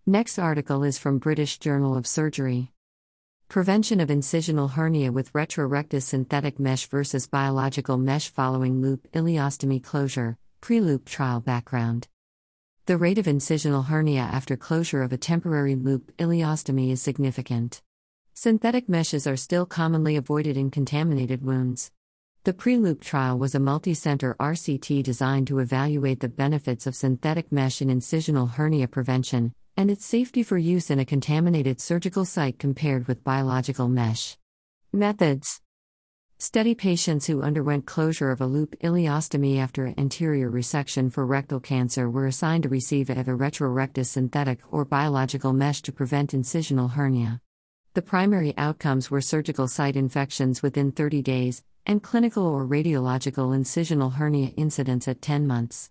Next 0.06 0.37
article 0.37 0.82
is 0.82 0.99
from 0.99 1.21
British 1.21 1.61
Journal 1.61 1.97
of 1.97 2.09
Surgery. 2.09 2.73
Prevention 3.47 4.00
of 4.00 4.09
incisional 4.09 4.73
hernia 4.73 5.12
with 5.12 5.32
retrorectus 5.32 6.02
synthetic 6.02 6.59
mesh 6.59 6.88
versus 6.88 7.28
biological 7.28 7.97
mesh 7.97 8.28
following 8.28 8.82
loop 8.82 9.06
ileostomy 9.12 9.80
closure, 9.80 10.38
Pre-loop 10.61 11.04
trial 11.04 11.38
background. 11.38 12.09
The 12.87 12.97
rate 12.97 13.16
of 13.16 13.26
incisional 13.26 13.85
hernia 13.85 14.23
after 14.23 14.56
closure 14.56 15.04
of 15.04 15.12
a 15.12 15.16
temporary 15.16 15.76
loop 15.76 16.11
ileostomy 16.16 16.90
is 16.90 17.00
significant. 17.00 17.80
Synthetic 18.35 18.88
meshes 18.88 19.28
are 19.28 19.37
still 19.37 19.66
commonly 19.66 20.16
avoided 20.16 20.56
in 20.56 20.73
contaminated 20.73 21.44
wounds. 21.44 21.92
The 22.42 22.52
pre-loop 22.52 23.02
trial 23.02 23.38
was 23.38 23.54
a 23.54 23.61
multi-center 23.61 24.35
RCT 24.40 25.04
designed 25.04 25.47
to 25.47 25.61
evaluate 25.61 26.18
the 26.18 26.28
benefits 26.28 26.88
of 26.88 26.97
synthetic 26.97 27.52
mesh 27.52 27.80
in 27.80 27.87
incisional 27.87 28.50
hernia 28.50 28.88
prevention 28.88 29.54
and 29.76 29.90
its 29.90 30.04
safety 30.04 30.42
for 30.42 30.58
use 30.58 30.90
in 30.90 30.98
a 30.98 31.04
contaminated 31.04 31.80
surgical 31.80 32.24
site 32.24 32.58
compared 32.58 33.08
with 33.08 33.24
biological 33.24 33.88
mesh. 33.88 34.36
Methods 34.92 35.60
Study 36.38 36.74
patients 36.74 37.26
who 37.26 37.40
underwent 37.40 37.86
closure 37.86 38.32
of 38.32 38.40
a 38.40 38.46
loop 38.46 38.74
ileostomy 38.80 39.58
after 39.58 39.94
anterior 39.96 40.50
resection 40.50 41.12
for 41.12 41.24
rectal 41.24 41.60
cancer 41.60 42.10
were 42.10 42.26
assigned 42.26 42.64
to 42.64 42.68
receive 42.68 43.08
either 43.08 43.36
retrorectus 43.36 44.06
synthetic 44.06 44.58
or 44.70 44.84
biological 44.84 45.52
mesh 45.52 45.82
to 45.82 45.92
prevent 45.92 46.32
incisional 46.32 46.90
hernia. 46.90 47.40
The 47.94 48.02
primary 48.02 48.54
outcomes 48.58 49.10
were 49.10 49.20
surgical 49.20 49.68
site 49.68 49.94
infections 49.94 50.62
within 50.62 50.90
30 50.90 51.22
days 51.22 51.62
and 51.86 52.02
clinical 52.02 52.44
or 52.44 52.66
radiological 52.66 53.56
incisional 53.56 54.14
hernia 54.14 54.48
incidence 54.56 55.06
at 55.06 55.22
10 55.22 55.46
months. 55.46 55.90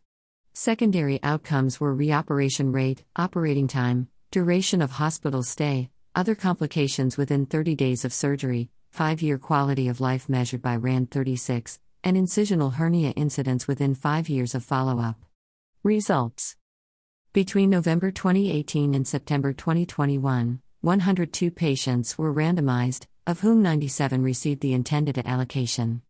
Secondary 0.53 1.17
outcomes 1.23 1.79
were 1.79 1.95
reoperation 1.95 2.73
rate, 2.73 3.05
operating 3.15 3.69
time, 3.69 4.09
duration 4.31 4.81
of 4.81 4.91
hospital 4.91 5.43
stay, 5.43 5.89
other 6.13 6.35
complications 6.35 7.15
within 7.15 7.45
30 7.45 7.73
days 7.73 8.03
of 8.03 8.11
surgery, 8.11 8.69
5 8.89 9.21
year 9.21 9.37
quality 9.37 9.87
of 9.87 10.01
life 10.01 10.27
measured 10.27 10.61
by 10.61 10.75
RAND 10.75 11.09
36, 11.09 11.79
and 12.03 12.17
incisional 12.17 12.73
hernia 12.73 13.11
incidence 13.11 13.65
within 13.65 13.95
5 13.95 14.27
years 14.27 14.53
of 14.53 14.65
follow 14.65 14.99
up. 14.99 15.15
Results 15.83 16.57
Between 17.31 17.69
November 17.69 18.11
2018 18.11 18.93
and 18.93 19.07
September 19.07 19.53
2021, 19.53 20.59
102 20.81 21.51
patients 21.51 22.17
were 22.17 22.33
randomized, 22.33 23.05
of 23.25 23.39
whom 23.39 23.61
97 23.61 24.21
received 24.21 24.59
the 24.59 24.73
intended 24.73 25.17
allocation. 25.19 26.01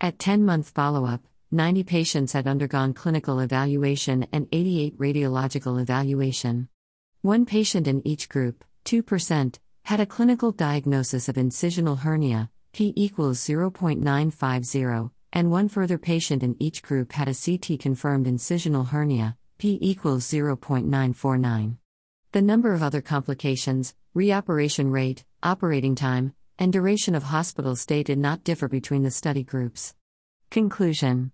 At 0.00 0.18
10 0.18 0.44
month 0.44 0.70
follow 0.70 1.06
up, 1.06 1.22
90 1.54 1.84
patients 1.84 2.32
had 2.32 2.48
undergone 2.48 2.92
clinical 2.92 3.38
evaluation 3.38 4.26
and 4.32 4.48
88 4.50 4.98
radiological 4.98 5.80
evaluation. 5.80 6.68
One 7.22 7.46
patient 7.46 7.86
in 7.86 8.04
each 8.04 8.28
group, 8.28 8.64
2%, 8.86 9.58
had 9.84 10.00
a 10.00 10.06
clinical 10.06 10.50
diagnosis 10.50 11.28
of 11.28 11.36
incisional 11.36 12.00
hernia, 12.00 12.50
p 12.72 12.92
equals 12.96 13.38
0.950, 13.38 15.12
and 15.32 15.50
one 15.52 15.68
further 15.68 15.96
patient 15.96 16.42
in 16.42 16.56
each 16.58 16.82
group 16.82 17.12
had 17.12 17.28
a 17.28 17.34
CT 17.34 17.78
confirmed 17.78 18.26
incisional 18.26 18.88
hernia, 18.88 19.36
p 19.58 19.78
equals 19.80 20.24
0.949. 20.24 21.76
The 22.32 22.42
number 22.42 22.74
of 22.74 22.82
other 22.82 23.00
complications, 23.00 23.94
reoperation 24.16 24.90
rate, 24.90 25.24
operating 25.40 25.94
time, 25.94 26.34
and 26.58 26.72
duration 26.72 27.14
of 27.14 27.22
hospital 27.22 27.76
stay 27.76 28.02
did 28.02 28.18
not 28.18 28.42
differ 28.42 28.66
between 28.66 29.04
the 29.04 29.12
study 29.12 29.44
groups. 29.44 29.94
Conclusion 30.50 31.30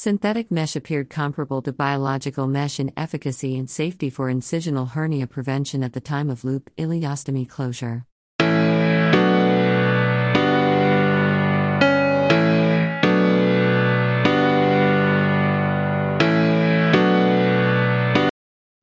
Synthetic 0.00 0.52
mesh 0.52 0.76
appeared 0.76 1.10
comparable 1.10 1.60
to 1.60 1.72
biological 1.72 2.46
mesh 2.46 2.78
in 2.78 2.92
efficacy 2.96 3.58
and 3.58 3.68
safety 3.68 4.08
for 4.08 4.30
incisional 4.30 4.90
hernia 4.90 5.26
prevention 5.26 5.82
at 5.82 5.92
the 5.92 6.00
time 6.00 6.30
of 6.30 6.44
loop 6.44 6.70
ileostomy 6.78 7.48
closure. 7.48 8.06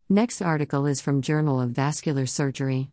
Next 0.09 0.41
article 0.41 0.85
is 0.85 0.99
from 0.99 1.21
Journal 1.21 1.61
of 1.61 1.69
Vascular 1.69 2.25
Surgery. 2.25 2.89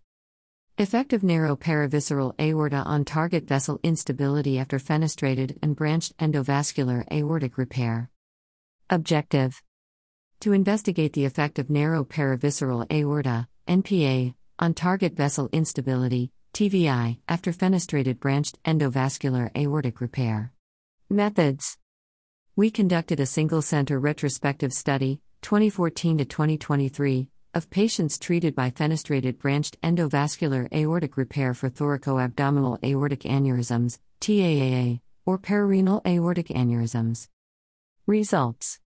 Effective 0.78 1.24
narrow 1.24 1.56
paravisceral 1.56 2.34
aorta 2.40 2.84
on 2.84 3.04
target 3.04 3.48
vessel 3.48 3.80
instability 3.82 4.60
after 4.60 4.78
fenestrated 4.78 5.58
and 5.60 5.74
branched 5.74 6.16
endovascular 6.18 7.04
aortic 7.12 7.58
repair. 7.58 8.11
Objective 8.90 9.62
To 10.40 10.52
investigate 10.52 11.14
the 11.14 11.24
effect 11.24 11.58
of 11.58 11.70
narrow 11.70 12.04
paravisceral 12.04 12.86
aorta, 12.92 13.48
NPA, 13.66 14.34
on 14.58 14.74
target 14.74 15.16
vessel 15.16 15.48
instability, 15.52 16.30
TVI, 16.52 17.18
after 17.26 17.52
fenestrated 17.52 18.20
branched 18.20 18.62
endovascular 18.64 19.50
aortic 19.56 20.00
repair. 20.00 20.52
Methods 21.08 21.78
We 22.54 22.70
conducted 22.70 23.18
a 23.18 23.26
single 23.26 23.62
center 23.62 23.98
retrospective 23.98 24.72
study, 24.72 25.20
2014 25.40 26.18
to 26.18 26.24
2023, 26.26 27.28
of 27.54 27.70
patients 27.70 28.18
treated 28.18 28.54
by 28.54 28.70
fenestrated 28.70 29.38
branched 29.38 29.80
endovascular 29.82 30.70
aortic 30.72 31.16
repair 31.16 31.54
for 31.54 31.70
thoracoabdominal 31.70 32.82
aortic 32.84 33.20
aneurysms, 33.20 33.98
TAAA, 34.20 35.00
or 35.24 35.38
pararenal 35.38 36.06
aortic 36.06 36.48
aneurysms. 36.48 37.28
Results. 38.08 38.80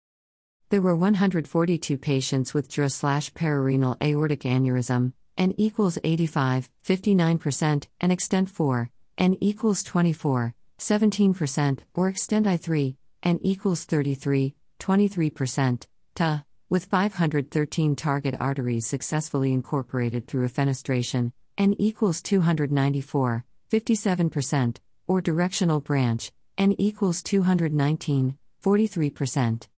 There 0.71 0.83
were 0.83 0.97
142 0.97 1.99
patients 1.99 2.53
with 2.53 2.69
DRA 2.69 2.91
slash 2.91 3.33
pararenal 3.33 3.97
aortic 4.03 4.41
aneurysm, 4.41 5.13
n 5.39 5.55
equals 5.57 5.99
85, 6.03 6.69
59%, 6.85 7.87
and 8.01 8.11
extent 8.11 8.51
4, 8.51 8.91
n 9.17 9.37
equals 9.41 9.85
24, 9.85 10.53
17%, 10.81 11.79
or 11.95 12.09
extent 12.09 12.47
I3, 12.47 12.97
n 13.23 13.39
equals 13.41 13.85
33, 13.85 14.57
23%, 14.81 15.87
ta, 16.17 16.43
with 16.69 16.87
513 16.87 17.95
target 17.95 18.35
arteries 18.41 18.85
successfully 18.85 19.53
incorporated 19.53 20.27
through 20.27 20.45
a 20.45 20.49
fenestration, 20.49 21.31
n 21.57 21.77
equals 21.79 22.21
294, 22.21 23.45
57%, 23.71 24.77
or 25.07 25.21
directional 25.21 25.81
branch, 25.81 26.33
n 26.59 26.75
equals 26.81 27.23
219, 27.23 28.37
43%. 28.65 29.69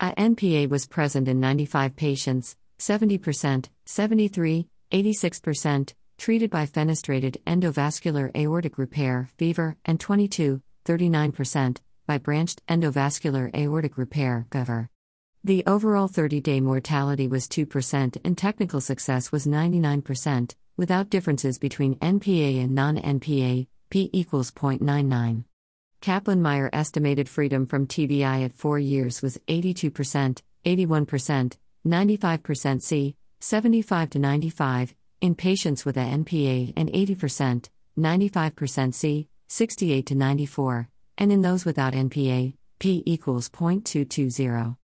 A 0.00 0.12
NPA 0.12 0.70
was 0.70 0.86
present 0.86 1.28
in 1.28 1.40
95 1.40 1.94
patients, 1.94 2.56
70%, 2.78 3.68
73, 3.84 4.66
86%, 4.90 5.94
treated 6.16 6.50
by 6.50 6.64
fenestrated 6.64 7.36
endovascular 7.46 8.34
aortic 8.34 8.78
repair, 8.78 9.28
FEVAR, 9.36 9.76
and 9.84 10.00
22, 10.00 10.62
39%, 10.86 11.78
by 12.06 12.16
branched 12.16 12.66
endovascular 12.66 13.54
aortic 13.54 13.98
repair, 13.98 14.46
BEVAR. 14.50 14.88
The 15.44 15.62
overall 15.66 16.08
30 16.08 16.40
day 16.40 16.60
mortality 16.60 17.28
was 17.28 17.46
2% 17.46 18.16
and 18.24 18.38
technical 18.38 18.80
success 18.80 19.30
was 19.30 19.46
99%, 19.46 20.54
without 20.78 21.10
differences 21.10 21.58
between 21.58 21.96
NPA 21.96 22.64
and 22.64 22.74
non 22.74 22.96
NPA, 22.96 23.66
p 23.90 24.08
equals 24.14 24.50
0.99. 24.50 25.44
Kaplan 26.00 26.40
Meier 26.40 26.70
estimated 26.72 27.28
freedom 27.28 27.66
from 27.66 27.86
TVI 27.86 28.44
at 28.44 28.54
4 28.54 28.78
years 28.78 29.20
was 29.20 29.38
82%, 29.48 30.40
81%, 30.64 31.56
95% 31.86 32.82
C, 32.82 33.16
75 33.40 34.10
to 34.10 34.18
95 34.18 34.94
in 35.20 35.34
patients 35.34 35.84
with 35.84 35.98
a 35.98 36.00
NPA 36.00 36.72
and 36.74 36.90
80%, 36.90 37.68
95% 37.98 38.94
C, 38.94 39.28
68 39.48 40.06
to 40.06 40.14
94, 40.14 40.88
and 41.18 41.30
in 41.30 41.42
those 41.42 41.66
without 41.66 41.92
NPA, 41.92 42.54
p 42.78 43.02
equals 43.04 43.50
0.220. 43.50 44.76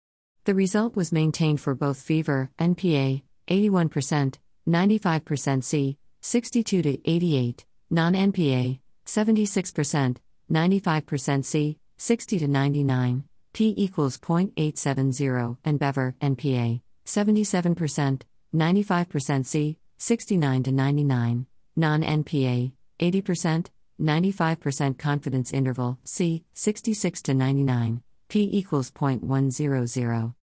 The 0.43 0.53
result 0.53 0.97
was 0.97 1.13
maintained 1.13 1.61
for 1.61 1.73
both 1.75 1.97
FEVAR, 1.97 2.49
NPA, 2.59 3.21
81%, 3.47 4.35
95% 4.67 5.63
C, 5.63 5.97
62 6.19 6.81
to 6.81 7.09
88, 7.09 7.65
non 7.89 8.13
NPA, 8.13 8.79
76%, 9.05 10.17
95% 10.51 11.45
C, 11.45 11.77
60 11.97 12.39
to 12.39 12.47
99, 12.47 13.23
p 13.53 13.73
equals 13.77 14.17
0.870, 14.17 15.57
and 15.63 15.79
BEVAR, 15.79 16.15
NPA, 16.21 16.81
77%, 17.05 18.21
95% 18.53 19.45
C, 19.45 19.77
69 19.97 20.63
to 20.63 20.71
99, 20.71 21.45
non 21.75 22.01
NPA, 22.01 22.71
80%, 22.99 23.67
95% 24.01 24.97
confidence 24.97 25.53
interval, 25.53 25.97
C, 26.03 26.43
66 26.53 27.21
to 27.21 27.33
99, 27.33 28.01
p 28.27 28.49
equals 28.51 28.91
0.100. 28.91 30.33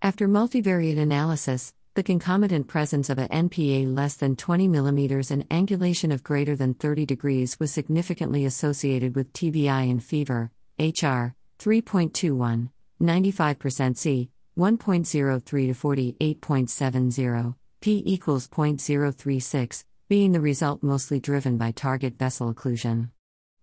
After 0.00 0.28
multivariate 0.28 0.98
analysis, 0.98 1.74
the 1.98 2.02
concomitant 2.04 2.68
presence 2.68 3.10
of 3.10 3.18
a 3.18 3.26
NPA 3.26 3.92
less 3.92 4.14
than 4.14 4.36
20 4.36 4.68
mm 4.68 5.30
and 5.32 5.48
angulation 5.48 6.14
of 6.14 6.22
greater 6.22 6.54
than 6.54 6.72
30 6.72 7.04
degrees 7.04 7.58
was 7.58 7.72
significantly 7.72 8.44
associated 8.44 9.16
with 9.16 9.32
TVI 9.32 9.90
and 9.90 10.00
FEVAR, 10.00 10.48
HR, 10.78 11.34
3.21, 11.58 12.68
95% 13.02 13.96
C, 13.96 14.30
1.03 14.56 15.44
to 15.44 15.74
48.70, 15.74 17.56
p 17.80 18.02
equals 18.06 18.46
0.036, 18.46 19.84
being 20.08 20.30
the 20.30 20.40
result 20.40 20.84
mostly 20.84 21.18
driven 21.18 21.58
by 21.58 21.72
target 21.72 22.16
vessel 22.16 22.54
occlusion. 22.54 23.10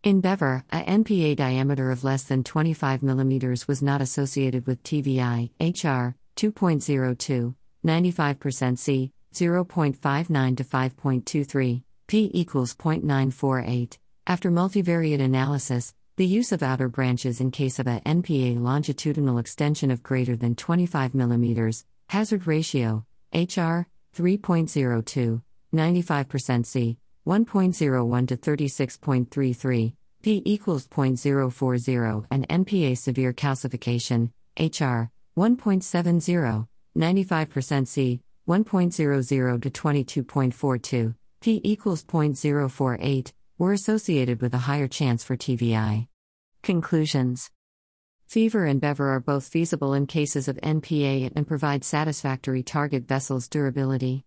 In 0.04 0.20
BEVAR, 0.20 0.66
a 0.74 0.84
NPA 0.84 1.38
diameter 1.38 1.90
of 1.90 2.04
less 2.04 2.24
than 2.24 2.44
25 2.44 3.00
mm 3.00 3.66
was 3.70 3.82
not 3.82 4.02
associated 4.02 4.68
with 4.68 4.84
TVI, 4.84 5.52
HR, 5.62 6.18
2.02, 6.36 7.56
95% 7.86 8.78
C, 8.78 9.12
0.59 9.34 10.58
to 10.58 10.64
5.23, 10.64 11.84
p 12.08 12.32
equals 12.34 12.74
0.948. 12.76 13.98
After 14.28 14.50
multivariate 14.50 15.22
analysis, 15.22 15.94
the 16.18 16.26
use 16.26 16.52
of 16.52 16.64
outer 16.64 16.88
branches 16.88 17.42
in 17.42 17.52
case 17.52 17.78
of 17.78 17.88
a 17.88 18.02
NPA 18.06 18.60
longitudinal 18.60 19.38
extension 19.38 19.92
of 19.92 20.02
greater 20.02 20.36
than 20.36 20.56
25 20.56 21.12
mm, 21.12 21.84
hazard 22.10 22.48
ratio, 22.48 23.06
HR, 23.34 23.86
3.02, 24.16 25.42
95% 25.74 26.66
C, 26.66 26.98
1.01 27.28 28.28
to 28.28 28.38
36.33, 28.38 29.94
p 30.22 30.42
equals 30.46 30.88
0.040, 30.88 32.26
and 32.32 32.48
NPA 32.48 32.98
severe 32.98 33.34
calcification, 33.34 34.32
HR, 34.58 35.12
1.70, 35.38 36.68
95% 36.98 37.88
C, 37.88 38.22
1.00 38.48 39.62
to 39.62 39.70
22.42, 39.70 41.16
p 41.42 41.62
equals 41.64 42.04
0.048, 42.04 43.32
were 43.58 43.74
associated 43.74 44.42
with 44.42 44.54
a 44.54 44.60
higher 44.60 44.88
chance 44.88 45.24
for 45.24 45.36
TVI. 45.36 46.08
Conclusions 46.62 47.52
FEVAR 48.28 48.66
and 48.66 48.82
BEVAR 48.82 49.10
are 49.10 49.20
both 49.20 49.48
feasible 49.48 49.94
in 49.94 50.08
cases 50.08 50.48
of 50.48 50.58
NPA 50.58 51.32
and 51.36 51.48
provide 51.48 51.84
satisfactory 51.84 52.64
target 52.64 53.08
vessels 53.08 53.48
durability. 53.48 54.26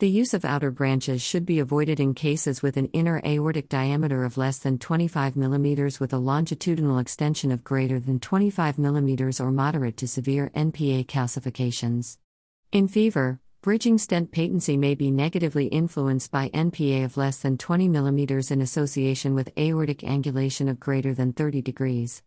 The 0.00 0.08
use 0.08 0.32
of 0.32 0.44
outer 0.44 0.70
branches 0.70 1.22
should 1.22 1.44
be 1.44 1.58
avoided 1.58 1.98
in 1.98 2.14
cases 2.14 2.62
with 2.62 2.76
an 2.76 2.86
inner 2.92 3.20
aortic 3.26 3.68
diameter 3.68 4.22
of 4.22 4.38
less 4.38 4.58
than 4.58 4.78
25 4.78 5.34
mm 5.34 5.98
with 5.98 6.12
a 6.12 6.18
longitudinal 6.18 6.98
extension 6.98 7.50
of 7.50 7.64
greater 7.64 7.98
than 7.98 8.20
25 8.20 8.76
mm 8.76 9.40
or 9.40 9.50
moderate 9.50 9.96
to 9.96 10.06
severe 10.06 10.52
NPA 10.54 11.04
calcifications. 11.06 12.18
In 12.70 12.86
FEVAR, 12.86 13.40
bridging 13.60 13.98
stent 13.98 14.30
patency 14.30 14.76
may 14.76 14.94
be 14.94 15.10
negatively 15.10 15.66
influenced 15.66 16.30
by 16.30 16.48
NPA 16.50 17.04
of 17.04 17.16
less 17.16 17.40
than 17.40 17.58
20 17.58 17.88
mm 17.88 18.52
in 18.52 18.60
association 18.60 19.34
with 19.34 19.50
aortic 19.58 19.98
angulation 20.02 20.70
of 20.70 20.78
greater 20.78 21.12
than 21.12 21.32
30 21.32 21.60
degrees. 21.60 22.22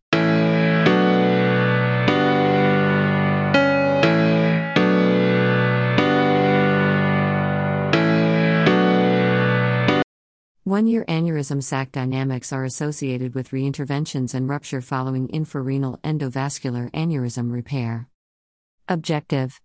One 10.64 10.86
year 10.86 11.04
aneurysm 11.06 11.64
sac 11.64 11.92
dynamics 11.92 12.54
are 12.54 12.64
associated 12.66 13.34
with 13.34 13.50
reinterventions 13.50 14.36
and 14.36 14.48
rupture 14.48 14.80
following 14.80 15.28
infrarenal 15.30 16.00
endovascular 16.02 16.92
aneurysm 16.92 17.52
repair. 17.52 18.08
Objective 18.88 19.60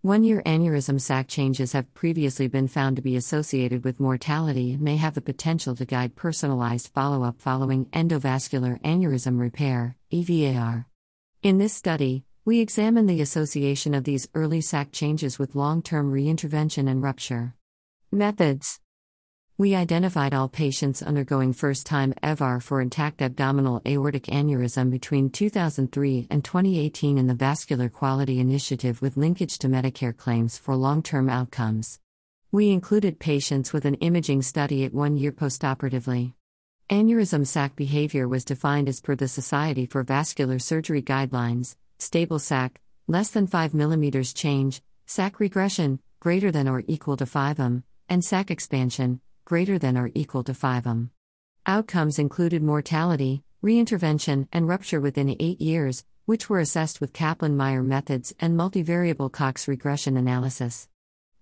One 0.00 0.24
year 0.24 0.42
aneurysm 0.46 0.98
sac 0.98 1.28
changes 1.28 1.72
have 1.72 1.92
previously 1.92 2.48
been 2.48 2.68
found 2.68 2.96
to 2.96 3.02
be 3.02 3.16
associated 3.16 3.84
with 3.84 4.00
mortality 4.00 4.72
and 4.72 4.80
may 4.80 4.96
have 4.96 5.12
the 5.12 5.20
potential 5.20 5.76
to 5.76 5.84
guide 5.84 6.16
personalized 6.16 6.88
follow 6.94 7.22
up 7.22 7.38
following 7.38 7.84
endovascular 7.92 8.80
aneurysm 8.80 9.38
repair, 9.38 9.94
EVAR. 10.10 10.86
In 11.42 11.58
this 11.58 11.74
study, 11.74 12.24
we 12.46 12.60
examine 12.60 13.04
the 13.04 13.20
association 13.20 13.92
of 13.92 14.04
these 14.04 14.26
early 14.34 14.62
sac 14.62 14.90
changes 14.90 15.38
with 15.38 15.54
long 15.54 15.82
term 15.82 16.10
reintervention 16.10 16.88
and 16.88 17.02
rupture. 17.02 17.52
Methods 18.10 18.80
we 19.56 19.76
identified 19.76 20.34
all 20.34 20.48
patients 20.48 21.00
undergoing 21.00 21.52
first 21.52 21.86
time 21.86 22.12
EVAR 22.24 22.60
for 22.60 22.80
intact 22.80 23.22
abdominal 23.22 23.80
aortic 23.86 24.24
aneurysm 24.24 24.90
between 24.90 25.30
2003 25.30 26.26
and 26.28 26.44
2018 26.44 27.16
in 27.16 27.28
the 27.28 27.34
Vascular 27.34 27.88
Quality 27.88 28.40
Initiative 28.40 29.00
with 29.00 29.16
linkage 29.16 29.58
to 29.58 29.68
Medicare 29.68 30.16
claims 30.16 30.58
for 30.58 30.74
long 30.74 31.04
term 31.04 31.30
outcomes. 31.30 32.00
We 32.50 32.70
included 32.70 33.20
patients 33.20 33.72
with 33.72 33.84
an 33.84 33.94
imaging 33.94 34.42
study 34.42 34.84
at 34.84 34.92
one 34.92 35.16
year 35.16 35.30
postoperatively. 35.30 36.32
Aneurysm 36.90 37.46
sac 37.46 37.76
behavior 37.76 38.26
was 38.26 38.44
defined 38.44 38.88
as 38.88 39.00
per 39.00 39.14
the 39.14 39.28
Society 39.28 39.86
for 39.86 40.02
Vascular 40.02 40.58
Surgery 40.58 41.02
guidelines 41.02 41.76
stable 42.00 42.40
sac, 42.40 42.80
less 43.06 43.30
than 43.30 43.46
5 43.46 43.70
mm 43.70 44.34
change, 44.34 44.82
sac 45.06 45.38
regression, 45.38 46.00
greater 46.18 46.50
than 46.50 46.66
or 46.66 46.82
equal 46.88 47.16
to 47.16 47.24
5 47.24 47.60
m, 47.60 47.84
and 48.08 48.24
sac 48.24 48.50
expansion, 48.50 49.20
greater 49.44 49.78
than 49.78 49.96
or 49.96 50.10
equal 50.14 50.42
to 50.44 50.52
5m. 50.52 51.10
Outcomes 51.66 52.18
included 52.18 52.62
mortality, 52.62 53.42
reintervention, 53.62 54.48
and 54.52 54.68
rupture 54.68 55.00
within 55.00 55.36
8 55.38 55.60
years, 55.60 56.04
which 56.24 56.48
were 56.48 56.60
assessed 56.60 57.00
with 57.00 57.12
Kaplan 57.12 57.56
Meier 57.56 57.82
methods 57.82 58.34
and 58.40 58.58
multivariable 58.58 59.30
Cox 59.30 59.68
regression 59.68 60.16
analysis. 60.16 60.88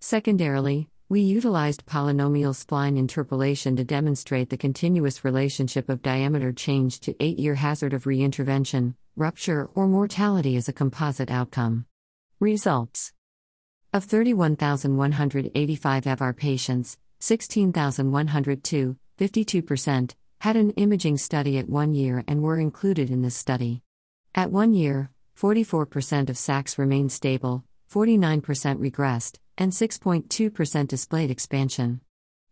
Secondarily, 0.00 0.88
we 1.08 1.20
utilized 1.20 1.86
polynomial 1.86 2.54
spline 2.54 2.98
interpolation 2.98 3.76
to 3.76 3.84
demonstrate 3.84 4.50
the 4.50 4.56
continuous 4.56 5.24
relationship 5.24 5.88
of 5.88 6.02
diameter 6.02 6.52
change 6.52 6.98
to 7.00 7.14
8 7.20 7.38
year 7.38 7.54
hazard 7.54 7.92
of 7.92 8.04
reintervention, 8.04 8.94
rupture, 9.14 9.68
or 9.74 9.86
mortality 9.86 10.56
as 10.56 10.68
a 10.68 10.72
composite 10.72 11.30
outcome. 11.30 11.86
Results 12.40 13.12
Of 13.92 14.04
31,185 14.04 16.06
EVAR 16.06 16.32
patients, 16.32 16.98
16,102, 17.22 18.96
52%, 19.16 20.14
had 20.40 20.56
an 20.56 20.70
imaging 20.72 21.16
study 21.16 21.56
at 21.56 21.68
one 21.68 21.94
year 21.94 22.24
and 22.26 22.42
were 22.42 22.58
included 22.58 23.11
in 23.11 23.22
this 23.22 23.37
study. 23.37 23.80
At 24.35 24.50
one 24.50 24.74
year, 24.74 25.08
44% 25.38 26.28
of 26.28 26.37
sacs 26.37 26.78
remained 26.78 27.12
stable, 27.12 27.64
49% 27.92 28.42
regressed, 28.42 29.38
and 29.56 29.70
6.2% 29.70 30.88
displayed 30.88 31.30
expansion. 31.30 32.00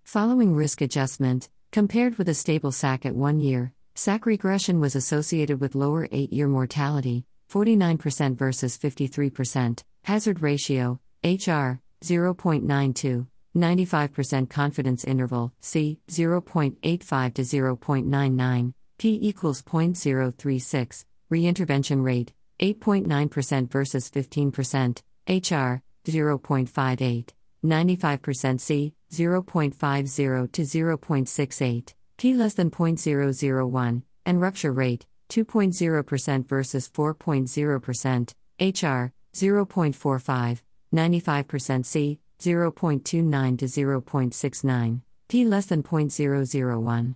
Following 0.04 0.54
risk 0.54 0.80
adjustment, 0.80 1.48
compared 1.72 2.16
with 2.16 2.28
a 2.28 2.34
stable 2.34 2.70
sac 2.70 3.04
at 3.04 3.16
one 3.16 3.40
year, 3.40 3.72
sac 3.96 4.24
regression 4.24 4.78
was 4.78 4.94
associated 4.94 5.60
with 5.60 5.74
lower 5.74 6.06
8 6.12 6.32
year 6.32 6.46
mortality, 6.46 7.24
49% 7.52 8.36
versus 8.36 8.78
53%, 8.78 9.82
hazard 10.04 10.42
ratio, 10.42 11.00
HR, 11.24 11.80
0.92. 12.04 13.26
95% 13.56 14.48
confidence 14.48 15.04
interval, 15.04 15.52
C, 15.60 15.98
0.85 16.08 17.34
to 17.34 17.42
0.99, 17.42 18.72
P 18.98 19.18
equals 19.22 19.62
0.036, 19.62 21.04
reintervention 21.30 22.04
rate, 22.04 22.32
8.9% 22.60 23.70
versus 23.70 24.10
15%, 24.10 25.02
HR, 25.28 25.82
0.58, 26.04 27.28
95% 27.64 28.60
C, 28.60 28.94
0.50 29.12 30.52
to 30.52 30.62
0.68, 30.62 31.94
P 32.16 32.34
less 32.34 32.54
than 32.54 32.70
0.001, 32.70 34.02
and 34.26 34.40
rupture 34.40 34.72
rate, 34.72 35.06
2.0% 35.30 36.48
versus 36.48 36.88
4.0%, 36.88 38.34
HR, 38.60 39.12
0.45, 39.32 40.62
95% 40.92 41.86
C, 41.86 42.18
0.29 42.40 43.58
to 43.58 43.64
0.69, 43.66 45.00
p 45.28 45.44
less 45.44 45.66
than 45.66 45.82
0.001. 45.82 47.14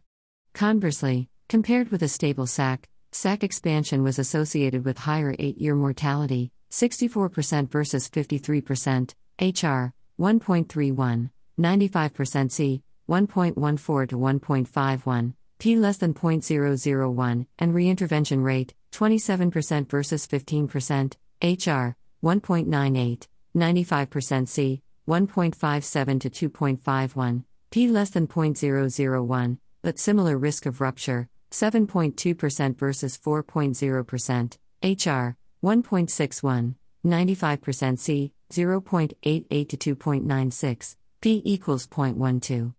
Conversely, 0.52 1.28
Compared 1.48 1.90
with 1.90 2.02
a 2.02 2.08
stable 2.08 2.46
SAC, 2.46 2.88
SAC 3.12 3.44
expansion 3.44 4.02
was 4.02 4.18
associated 4.18 4.84
with 4.84 4.98
higher 4.98 5.36
8 5.38 5.58
year 5.58 5.74
mortality, 5.74 6.50
64% 6.70 7.70
versus 7.70 8.08
53%, 8.08 9.14
HR, 9.40 9.92
1.31, 10.20 11.30
95% 11.60 12.50
C, 12.50 12.82
1.14 13.08 14.08
to 14.08 14.16
1.51, 14.16 15.34
P 15.58 15.76
less 15.76 15.98
than 15.98 16.14
0.001, 16.14 17.46
and 17.58 17.74
reintervention 17.74 18.42
rate, 18.42 18.74
27% 18.90 19.88
versus 19.88 20.26
15%, 20.26 21.14
HR, 21.42 21.94
1.98, 22.24 23.28
95% 23.56 24.48
C, 24.48 24.82
1.57 25.06 26.20
to 26.20 26.48
2.51, 26.50 27.44
P 27.70 27.88
less 27.88 28.10
than 28.10 28.26
0.001, 28.26 29.58
but 29.82 29.98
similar 29.98 30.38
risk 30.38 30.64
of 30.64 30.80
rupture, 30.80 31.28
7.2% 31.50 32.78
versus 32.78 33.18
4.0%, 33.18 34.58
HR, 34.82 35.36
1.61, 35.66 36.74
95% 37.04 37.98
C, 37.98 38.32
0.88 38.50 39.68
to 39.68 39.96
2.96, 39.96 40.96
P 41.20 41.42
equals 41.44 41.86
0.12. 41.86 42.74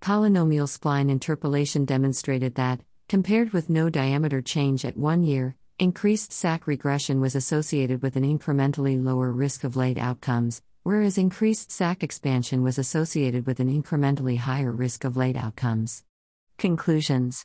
Polynomial 0.00 0.68
spline 0.68 1.10
interpolation 1.10 1.84
demonstrated 1.84 2.54
that, 2.54 2.80
compared 3.08 3.52
with 3.52 3.70
no 3.70 3.88
diameter 3.88 4.40
change 4.40 4.84
at 4.84 4.96
one 4.96 5.22
year, 5.22 5.56
increased 5.78 6.32
SAC 6.32 6.66
regression 6.66 7.20
was 7.20 7.34
associated 7.34 8.02
with 8.02 8.16
an 8.16 8.24
incrementally 8.24 9.02
lower 9.02 9.32
risk 9.32 9.64
of 9.64 9.76
late 9.76 9.98
outcomes, 9.98 10.60
whereas 10.88 11.18
increased 11.18 11.70
SAC 11.70 12.02
expansion 12.02 12.62
was 12.62 12.78
associated 12.78 13.46
with 13.46 13.60
an 13.60 13.68
incrementally 13.70 14.38
higher 14.38 14.72
risk 14.72 15.04
of 15.04 15.18
late 15.18 15.36
outcomes. 15.36 16.02
Conclusions 16.56 17.44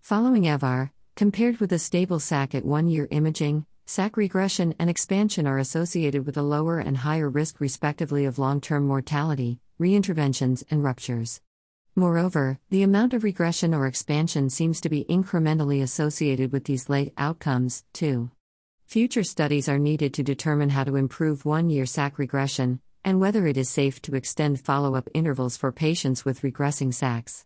Following 0.00 0.48
EVAR, 0.48 0.90
compared 1.14 1.58
with 1.58 1.72
a 1.72 1.78
stable 1.78 2.18
SAC 2.18 2.56
at 2.56 2.64
one 2.64 2.88
year 2.88 3.06
imaging, 3.12 3.64
SAC 3.84 4.16
regression 4.16 4.74
and 4.80 4.90
expansion 4.90 5.46
are 5.46 5.60
associated 5.60 6.26
with 6.26 6.36
a 6.36 6.42
lower 6.42 6.80
and 6.80 6.96
higher 6.96 7.30
risk, 7.30 7.60
respectively, 7.60 8.24
of 8.24 8.36
long 8.36 8.60
term 8.60 8.84
mortality, 8.84 9.60
reinterventions, 9.80 10.64
and 10.68 10.82
ruptures. 10.82 11.40
Moreover, 11.94 12.58
the 12.70 12.82
amount 12.82 13.14
of 13.14 13.22
regression 13.22 13.74
or 13.74 13.86
expansion 13.86 14.50
seems 14.50 14.80
to 14.80 14.88
be 14.88 15.04
incrementally 15.04 15.80
associated 15.82 16.50
with 16.50 16.64
these 16.64 16.88
late 16.88 17.12
outcomes, 17.16 17.84
too. 17.92 18.32
Future 18.86 19.24
studies 19.24 19.68
are 19.68 19.80
needed 19.80 20.14
to 20.14 20.22
determine 20.22 20.68
how 20.68 20.84
to 20.84 20.94
improve 20.94 21.44
one 21.44 21.68
year 21.68 21.84
SAC 21.84 22.20
regression, 22.20 22.78
and 23.04 23.20
whether 23.20 23.44
it 23.48 23.56
is 23.56 23.68
safe 23.68 24.00
to 24.00 24.14
extend 24.14 24.60
follow 24.60 24.94
up 24.94 25.08
intervals 25.12 25.56
for 25.56 25.72
patients 25.72 26.24
with 26.24 26.42
regressing 26.42 26.94
SACs. 26.94 27.44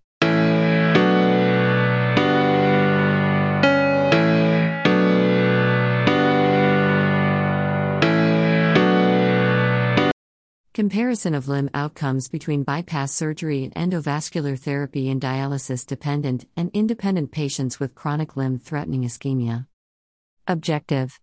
Comparison 10.75 11.35
of 11.35 11.49
limb 11.49 11.71
outcomes 11.73 12.29
between 12.29 12.65
bypass 12.65 13.13
surgery 13.13 13.65
and 13.65 13.93
endovascular 13.93 14.59
therapy 14.59 15.09
in 15.09 15.19
dialysis 15.19 15.87
dependent 15.87 16.45
and 16.55 16.71
independent 16.75 17.33
patients 17.33 17.81
with 17.81 17.95
chronic 17.95 18.37
limb 18.37 18.59
threatening 18.59 19.05
ischemia. 19.05 19.67
Objective 20.47 21.19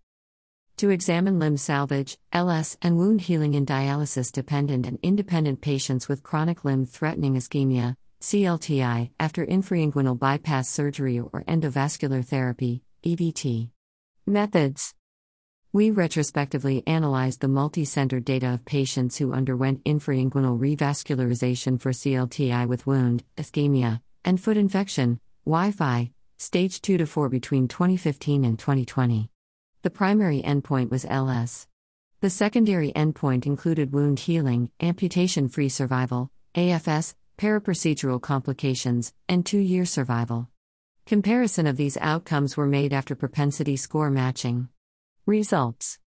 To 0.78 0.90
examine 0.90 1.40
limb 1.40 1.56
salvage, 1.56 2.18
LS, 2.32 2.76
and 2.80 2.96
wound 2.96 3.22
healing 3.22 3.54
in 3.54 3.66
dialysis 3.66 4.30
dependent 4.30 4.86
and 4.86 4.96
independent 5.02 5.60
patients 5.60 6.08
with 6.08 6.22
chronic 6.22 6.64
limb 6.64 6.86
threatening 6.86 7.34
ischemia, 7.34 7.96
CLTI, 8.20 9.10
after 9.18 9.44
infrainguinal 9.44 10.16
bypass 10.16 10.68
surgery 10.68 11.18
or 11.18 11.42
endovascular 11.48 12.24
therapy, 12.24 12.84
EVT. 13.04 13.70
Methods 14.24 14.94
we 15.72 15.90
retrospectively 15.90 16.84
analyzed 16.86 17.40
the 17.40 17.48
multi-center 17.48 18.20
data 18.20 18.54
of 18.54 18.64
patients 18.64 19.18
who 19.18 19.34
underwent 19.34 19.84
infrainguinal 19.84 20.58
revascularization 20.58 21.80
for 21.80 21.90
CLTI 21.90 22.66
with 22.66 22.86
wound, 22.86 23.24
ischemia, 23.36 24.00
and 24.24 24.40
foot 24.40 24.56
infection, 24.56 25.20
Wi-Fi, 25.44 26.10
stage 26.38 26.80
2 26.80 26.98
to 26.98 27.06
4 27.06 27.28
between 27.28 27.68
2015 27.68 28.44
and 28.44 28.58
2020. 28.58 29.28
The 29.82 29.90
primary 29.90 30.42
endpoint 30.42 30.90
was 30.90 31.06
LS. 31.08 31.68
The 32.20 32.30
secondary 32.30 32.90
endpoint 32.92 33.46
included 33.46 33.92
wound 33.92 34.18
healing, 34.18 34.70
amputation-free 34.80 35.68
survival, 35.68 36.32
AFS, 36.56 37.14
paraprocedural 37.38 38.20
complications, 38.20 39.14
and 39.28 39.44
2-year 39.44 39.84
survival. 39.84 40.48
Comparison 41.06 41.68
of 41.68 41.76
these 41.76 41.96
outcomes 41.98 42.56
were 42.56 42.66
made 42.66 42.92
after 42.92 43.14
propensity 43.14 43.76
score 43.76 44.10
matching. 44.10 44.68
Results 45.26 46.00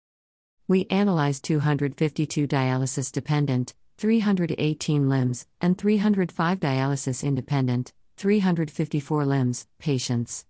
We 0.66 0.86
analyzed 0.88 1.44
252 1.44 2.48
dialysis 2.48 3.12
dependent, 3.12 3.74
318 3.98 5.10
limbs, 5.10 5.46
and 5.60 5.76
305 5.76 6.58
dialysis 6.58 7.22
independent, 7.22 7.92
354 8.16 9.26
limbs, 9.26 9.66
patients. 9.78 10.46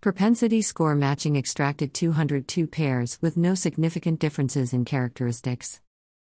Propensity 0.00 0.62
score 0.62 0.94
matching 0.94 1.36
extracted 1.36 1.92
202 1.92 2.66
pairs 2.66 3.18
with 3.20 3.36
no 3.36 3.54
significant 3.54 4.18
differences 4.18 4.72
in 4.72 4.86
characteristics. 4.86 5.82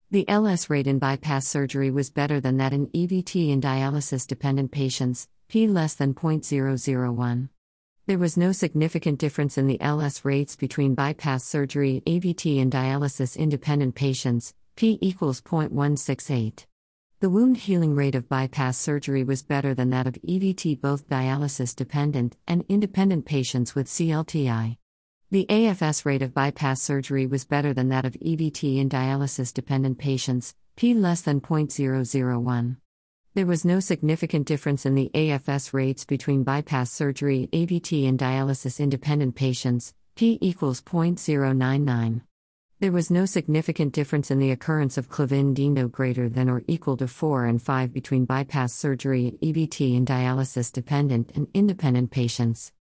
The 0.09 0.23
LS 0.29 0.69
rate 0.69 0.87
in 0.87 0.97
bypass 0.97 1.45
surgery 1.45 1.91
was 1.91 2.09
better 2.09 2.39
than 2.39 2.55
that 2.55 2.71
in 2.71 2.87
EVT 2.87 3.49
in 3.49 3.59
dialysis 3.59 4.25
dependent 4.25 4.71
patients, 4.71 5.27
p 5.49 5.67
less 5.67 5.93
than 5.93 6.13
0.001. 6.13 7.49
There 8.05 8.17
was 8.17 8.37
no 8.37 8.53
significant 8.53 9.19
difference 9.19 9.57
in 9.57 9.67
the 9.67 9.81
LS 9.81 10.23
rates 10.23 10.55
between 10.55 10.95
bypass 10.95 11.43
surgery, 11.43 12.01
EVT, 12.05 12.61
and 12.61 12.71
dialysis 12.71 13.35
independent 13.35 13.93
patients, 13.93 14.53
p 14.77 14.97
equals 15.01 15.41
0.168. 15.41 16.65
The 17.21 17.29
wound 17.29 17.55
healing 17.55 17.95
rate 17.95 18.13
of 18.13 18.27
bypass 18.27 18.77
surgery 18.77 19.23
was 19.23 19.41
better 19.41 19.73
than 19.73 19.89
that 19.91 20.05
of 20.05 20.15
EVT, 20.27 20.81
both 20.81 21.07
dialysis 21.07 21.73
dependent 21.73 22.35
and 22.45 22.65
independent 22.67 23.25
patients 23.25 23.73
with 23.73 23.87
CLTI. 23.87 24.75
The 25.31 25.45
AFS 25.49 26.03
rate 26.03 26.21
of 26.21 26.33
bypass 26.33 26.81
surgery 26.81 27.25
was 27.25 27.45
better 27.45 27.73
than 27.73 27.87
that 27.87 28.03
of 28.03 28.15
EVT 28.15 28.79
in 28.79 28.89
dialysis 28.89 29.53
dependent 29.53 29.97
patients, 29.97 30.55
p 30.75 30.93
less 30.93 31.21
than 31.21 31.39
0.001. 31.39 32.75
There 33.33 33.45
was 33.45 33.63
no 33.63 33.79
significant 33.79 34.45
difference 34.45 34.85
in 34.85 34.95
the 34.95 35.09
AFS 35.13 35.73
rates 35.73 36.03
between 36.03 36.43
bypass 36.43 36.91
surgery, 36.91 37.47
EVT, 37.53 38.09
and 38.09 38.19
dialysis 38.19 38.77
independent 38.77 39.35
patients, 39.35 39.93
p 40.15 40.37
equals 40.41 40.81
0.099. 40.81 42.21
There 42.81 42.91
was 42.91 43.09
no 43.09 43.25
significant 43.25 43.93
difference 43.93 44.29
in 44.29 44.37
the 44.37 44.51
occurrence 44.51 44.97
of 44.97 45.09
Clavien-Dindo 45.09 45.89
greater 45.89 46.27
than 46.27 46.49
or 46.49 46.61
equal 46.67 46.97
to 46.97 47.07
4 47.07 47.45
and 47.45 47.61
5 47.61 47.93
between 47.93 48.25
bypass 48.25 48.73
surgery, 48.73 49.37
EVT, 49.41 49.95
and 49.95 50.05
dialysis 50.05 50.73
dependent 50.73 51.31
and 51.35 51.47
independent 51.53 52.11
patients. 52.11 52.73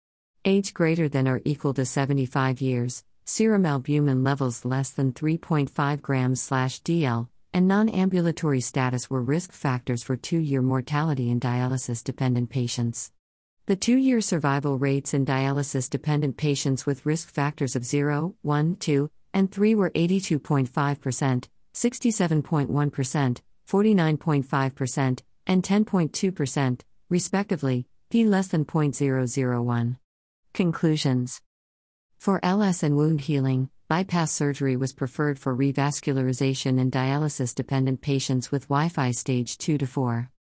Age 0.47 0.73
greater 0.73 1.11
than 1.11 1.29
or 1.29 1.43
equal 1.45 1.75
to 1.75 1.85
75 1.85 2.63
years, 2.63 3.05
serum 3.27 3.67
albumin 3.67 4.25
levels 4.25 4.65
less 4.65 4.89
than 4.89 5.13
3.5 5.13 6.01
grams 6.01 6.49
DL, 6.49 7.29
and 7.53 7.69
non 7.69 7.91
ambulatory 7.91 8.63
status 8.63 9.11
were 9.11 9.21
risk 9.21 9.53
factors 9.53 10.03
for 10.03 10.17
two 10.17 10.39
year 10.39 10.63
mortality 10.63 11.31
in 11.31 11.39
dialysis 11.39 12.03
dependent 12.03 12.49
patients. 12.49 13.13
The 13.67 13.77
two 13.77 13.99
year 13.99 14.23
survival 14.23 14.79
rates 14.79 15.13
in 15.13 15.27
dialysis 15.27 15.91
dependent 15.91 16.39
patients 16.39 16.87
with 16.87 17.05
risk 17.05 17.29
factors 17.29 17.77
of 17.77 17.85
0, 17.85 18.35
1, 18.41 18.77
2, 18.77 19.11
and 19.35 19.51
3 19.51 19.75
were 19.75 19.91
82.5%, 19.91 21.49
67.1%, 21.75 23.41
49.5%, 23.69 25.23
and 25.47 25.63
10.2%, 25.63 26.81
respectively, 27.09 27.87
p 28.11 28.25
less 28.25 28.49
than 28.49 28.65
0.001. 28.65 29.97
Conclusions 30.53 31.41
For 32.19 32.41
LS 32.43 32.83
and 32.83 32.97
wound 32.97 33.23
healing, 33.23 33.71
bypass 33.89 34.33
surgery 34.33 34.77
was 34.77 34.93
preferred 34.93 35.39
for 35.39 35.57
revascularization 35.57 36.79
in 36.79 36.91
dialysis 36.91 37.55
dependent 37.55 38.01
patients 38.03 38.51
with 38.51 38.69
Wi 38.69 38.89
Fi 38.89 39.11
stage 39.13 39.57
2 39.59 39.79
to 39.79 39.87
4. 39.87 40.31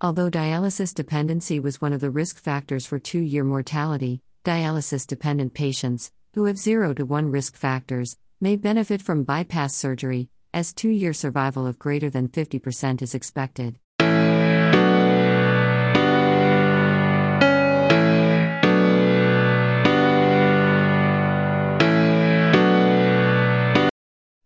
Although 0.00 0.30
dialysis 0.30 0.94
dependency 0.94 1.58
was 1.60 1.80
one 1.80 1.92
of 1.92 2.00
the 2.00 2.10
risk 2.10 2.38
factors 2.38 2.86
for 2.86 2.98
two 2.98 3.20
year 3.20 3.44
mortality, 3.44 4.22
dialysis 4.44 5.06
dependent 5.06 5.54
patients, 5.54 6.12
who 6.34 6.44
have 6.44 6.56
0 6.56 6.94
to 6.94 7.04
1 7.04 7.30
risk 7.30 7.56
factors, 7.56 8.16
may 8.40 8.56
benefit 8.56 9.02
from 9.02 9.24
bypass 9.24 9.74
surgery, 9.74 10.28
as 10.54 10.72
two 10.72 10.90
year 10.90 11.12
survival 11.12 11.66
of 11.66 11.78
greater 11.78 12.08
than 12.08 12.28
50% 12.28 13.02
is 13.02 13.14
expected. 13.14 13.78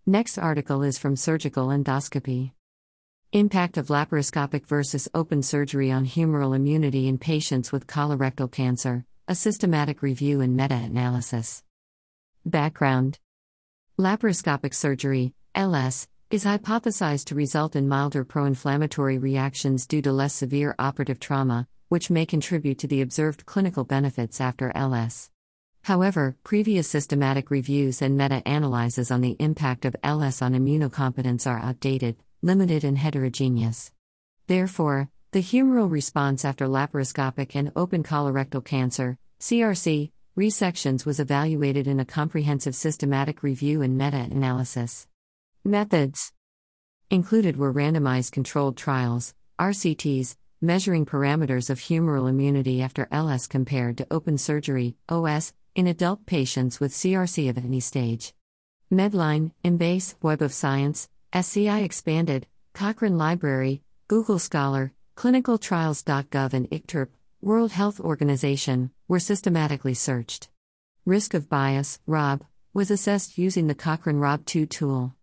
Next 0.05 0.37
article 0.37 0.83
is 0.83 0.98
from 0.98 1.16
Surgical 1.16 1.68
Endoscopy. 1.68 2.52
Impact 3.33 3.78
of 3.78 3.87
laparoscopic 3.87 4.66
versus 4.66 5.09
open 5.14 5.42
surgery 5.42 5.90
on 5.90 6.05
humoral 6.05 6.55
immunity 6.55 7.09
in 7.09 7.16
patients 7.16 7.72
with 7.72 7.87
colorectal 7.87 8.50
cancer, 8.50 9.07
a 9.26 9.35
systematic 9.35 10.02
review 10.02 10.42
and 10.42 10.55
meta 10.55 10.74
analysis. 10.74 11.62
Background 12.44 13.18
Laparoscopic 14.02 14.74
surgery, 14.74 15.32
LS, 15.54 16.08
is 16.28 16.44
hypothesized 16.44 17.26
to 17.26 17.36
result 17.36 17.76
in 17.76 17.88
milder 17.88 18.24
pro 18.24 18.46
inflammatory 18.46 19.16
reactions 19.16 19.86
due 19.86 20.02
to 20.02 20.10
less 20.10 20.34
severe 20.34 20.74
operative 20.76 21.20
trauma, 21.20 21.68
which 21.88 22.10
may 22.10 22.26
contribute 22.26 22.80
to 22.80 22.88
the 22.88 23.00
observed 23.00 23.46
clinical 23.46 23.84
benefits 23.84 24.40
after 24.40 24.72
LS. 24.74 25.30
However, 25.82 26.34
previous 26.42 26.88
systematic 26.88 27.48
reviews 27.48 28.02
and 28.02 28.18
meta 28.18 28.42
analyses 28.44 29.12
on 29.12 29.20
the 29.20 29.36
impact 29.38 29.84
of 29.84 29.94
LS 30.02 30.42
on 30.42 30.52
immunocompetence 30.52 31.48
are 31.48 31.60
outdated, 31.60 32.16
limited, 32.42 32.82
and 32.82 32.98
heterogeneous. 32.98 33.92
Therefore, 34.48 35.10
the 35.30 35.44
humoral 35.44 35.88
response 35.88 36.44
after 36.44 36.66
laparoscopic 36.66 37.54
and 37.54 37.70
open 37.76 38.02
colorectal 38.02 38.64
cancer, 38.64 39.16
CRC, 39.38 40.10
resections 40.37 41.05
was 41.05 41.21
evaluated 41.21 41.87
in 41.87 42.01
a 42.01 42.05
comprehensive 42.05 42.75
systematic 42.75 43.42
review 43.42 43.83
and 43.83 43.99
meta 43.99 44.29
analysis. 44.31 45.07
Methods 45.64 46.33
included 47.11 47.57
were 47.59 47.73
randomized 47.73 48.33
controlled 48.33 48.77
trials, 48.77 49.35
RCTs, 49.59 50.37
measuring 50.62 51.05
parameters 51.05 51.68
of 51.68 51.79
humoral 51.79 52.31
immunity 52.31 52.81
after 52.81 53.09
LS 53.11 53.47
compared 53.47 53.99
to 53.99 54.07
open 54.11 54.38
surgery, 54.38 54.97
OS, 55.09 55.53
in 55.75 55.87
adult 55.87 56.25
patients 56.25 56.81
with 56.81 56.92
CRC 56.92 57.51
of 57.51 57.59
any 57.59 57.81
stage. 57.81 58.33
Medline, 58.90 59.51
Embase, 59.64 60.14
Web 60.23 60.40
of 60.40 60.53
Science, 60.53 61.09
SCI 61.33 61.81
Expanded, 61.81 62.47
Cochrane 62.73 63.18
Library, 63.18 63.83
Google 64.09 64.38
Scholar, 64.38 64.92
ClinicalTrials.gov, 65.16 66.53
and 66.55 66.71
ICTRP, 66.71 67.09
World 67.42 67.73
Health 67.73 67.99
Organization, 67.99 68.92
were 69.12 69.18
systematically 69.18 69.92
searched. 69.92 70.48
Risk 71.05 71.35
of 71.35 71.51
bias, 71.51 72.01
ROB, 72.07 72.46
was 72.72 72.90
assessed 72.90 73.37
using 73.37 73.66
the 73.66 73.75
Cochrane 73.75 74.16
ROB2 74.16 74.66
tool. 74.70 75.14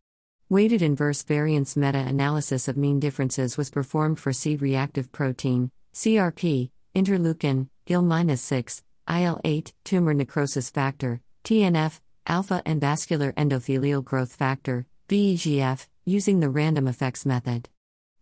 Weighted 0.47 0.84
inverse 0.84 1.23
variance 1.23 1.75
meta 1.75 1.97
analysis 1.97 2.67
of 2.67 2.78
mean 2.78 2.99
differences 2.99 3.58
was 3.58 3.71
performed 3.71 4.19
for 4.19 4.32
C 4.32 4.56
reactive 4.56 5.12
protein, 5.12 5.71
CRP, 5.95 6.69
interleukin, 6.93 7.67
IL 7.88 8.38
6, 8.38 8.84
IL 9.10 9.41
8, 9.43 9.73
tumor 9.84 10.13
necrosis 10.13 10.69
factor, 10.69 11.21
TNF, 11.43 11.99
alpha 12.28 12.62
and 12.67 12.80
vascular 12.80 13.32
endothelial 13.32 14.04
growth 14.04 14.36
factor, 14.36 14.86
VEGF, 15.08 15.88
using 16.06 16.41
the 16.41 16.52
random 16.52 16.88
effects 16.88 17.25
method. 17.25 17.69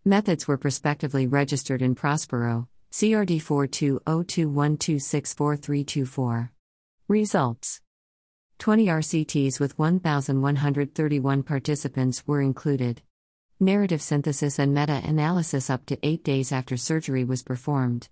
Methods 0.02 0.48
were 0.48 0.56
prospectively 0.56 1.26
registered 1.26 1.82
in 1.82 1.94
Prospero, 1.94 2.68
CRD 2.90 3.40
420212644324. 4.04 6.50
Results 7.06 7.80
20 8.58 8.86
RCTs 8.86 9.60
with 9.60 9.78
1,131 9.78 11.42
participants 11.42 12.26
were 12.26 12.42
included. 12.42 13.02
Narrative 13.60 14.02
synthesis 14.02 14.58
and 14.58 14.74
meta 14.74 15.00
analysis 15.04 15.70
up 15.70 15.86
to 15.86 15.98
eight 16.02 16.24
days 16.24 16.50
after 16.50 16.76
surgery 16.76 17.24
was 17.24 17.42
performed. 17.42 18.08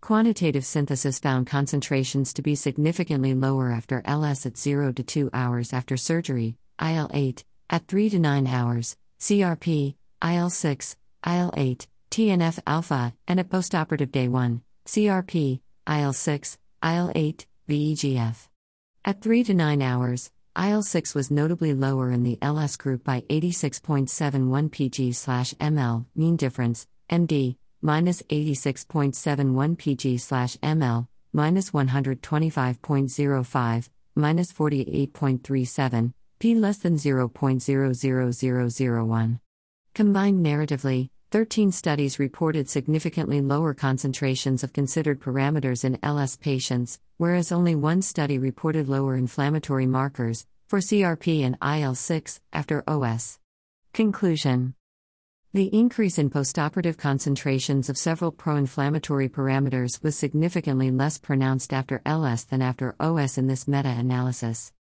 Quantitative 0.00 0.64
synthesis 0.64 1.18
found 1.18 1.46
concentrations 1.46 2.32
to 2.34 2.42
be 2.42 2.54
significantly 2.54 3.34
lower 3.34 3.70
after 3.70 4.02
LS 4.04 4.46
at 4.46 4.58
0 4.58 4.92
to 4.92 5.02
2 5.02 5.30
hours 5.32 5.72
after 5.72 5.96
surgery, 5.96 6.56
IL 6.80 7.10
8, 7.12 7.44
at 7.70 7.88
3 7.88 8.10
to 8.10 8.18
9 8.18 8.46
hours, 8.46 8.96
CRP, 9.18 9.96
IL 10.22 10.50
6, 10.50 10.96
IL 11.26 11.52
8, 11.56 11.88
TNF 12.16 12.58
alpha, 12.66 13.12
and 13.28 13.38
at 13.38 13.50
postoperative 13.50 14.10
day 14.10 14.26
1, 14.26 14.62
CRP, 14.86 15.60
IL 15.86 16.14
6, 16.14 16.58
IL 16.82 17.12
8, 17.14 17.46
VEGF. 17.68 18.48
At 19.04 19.20
3 19.20 19.44
to 19.44 19.52
9 19.52 19.82
hours, 19.82 20.30
IL 20.58 20.82
6 20.82 21.14
was 21.14 21.30
notably 21.30 21.74
lower 21.74 22.10
in 22.10 22.22
the 22.22 22.38
LS 22.40 22.78
group 22.78 23.04
by 23.04 23.20
86.71 23.28 24.70
pg/ml, 24.70 26.06
mean 26.14 26.36
difference, 26.36 26.86
MD, 27.10 27.56
minus 27.82 28.22
86.71 28.22 29.76
pg 29.76 30.16
ml, 30.16 31.08
minus 31.34 31.70
125.05, 31.72 33.90
minus 34.14 34.52
48.37, 34.54 36.14
p 36.38 36.54
less 36.54 36.78
than 36.78 36.96
0.00001. 36.96 39.40
Combined 39.92 40.46
narratively, 40.46 41.10
13 41.36 41.70
studies 41.70 42.18
reported 42.18 42.66
significantly 42.66 43.42
lower 43.42 43.74
concentrations 43.74 44.64
of 44.64 44.72
considered 44.72 45.20
parameters 45.20 45.84
in 45.84 45.98
LS 46.02 46.34
patients, 46.34 46.98
whereas 47.18 47.52
only 47.52 47.74
one 47.74 48.00
study 48.00 48.38
reported 48.38 48.88
lower 48.88 49.14
inflammatory 49.14 49.84
markers, 49.84 50.46
for 50.66 50.78
CRP 50.78 51.42
and 51.44 51.58
IL 51.62 51.94
6, 51.94 52.40
after 52.54 52.82
OS. 52.88 53.38
Conclusion 53.92 54.72
the 55.52 55.66
increase 55.78 56.16
in 56.16 56.30
postoperative 56.30 56.96
concentrations 56.96 57.90
of 57.90 57.98
several 57.98 58.30
pro 58.30 58.56
inflammatory 58.56 59.28
parameters 59.28 60.02
was 60.02 60.16
significantly 60.16 60.90
less 60.90 61.18
pronounced 61.18 61.70
after 61.70 62.00
LS 62.06 62.44
than 62.44 62.62
after 62.62 62.96
OS 62.98 63.36
in 63.36 63.46
this 63.46 63.68
meta 63.68 63.90
analysis. 63.90 64.72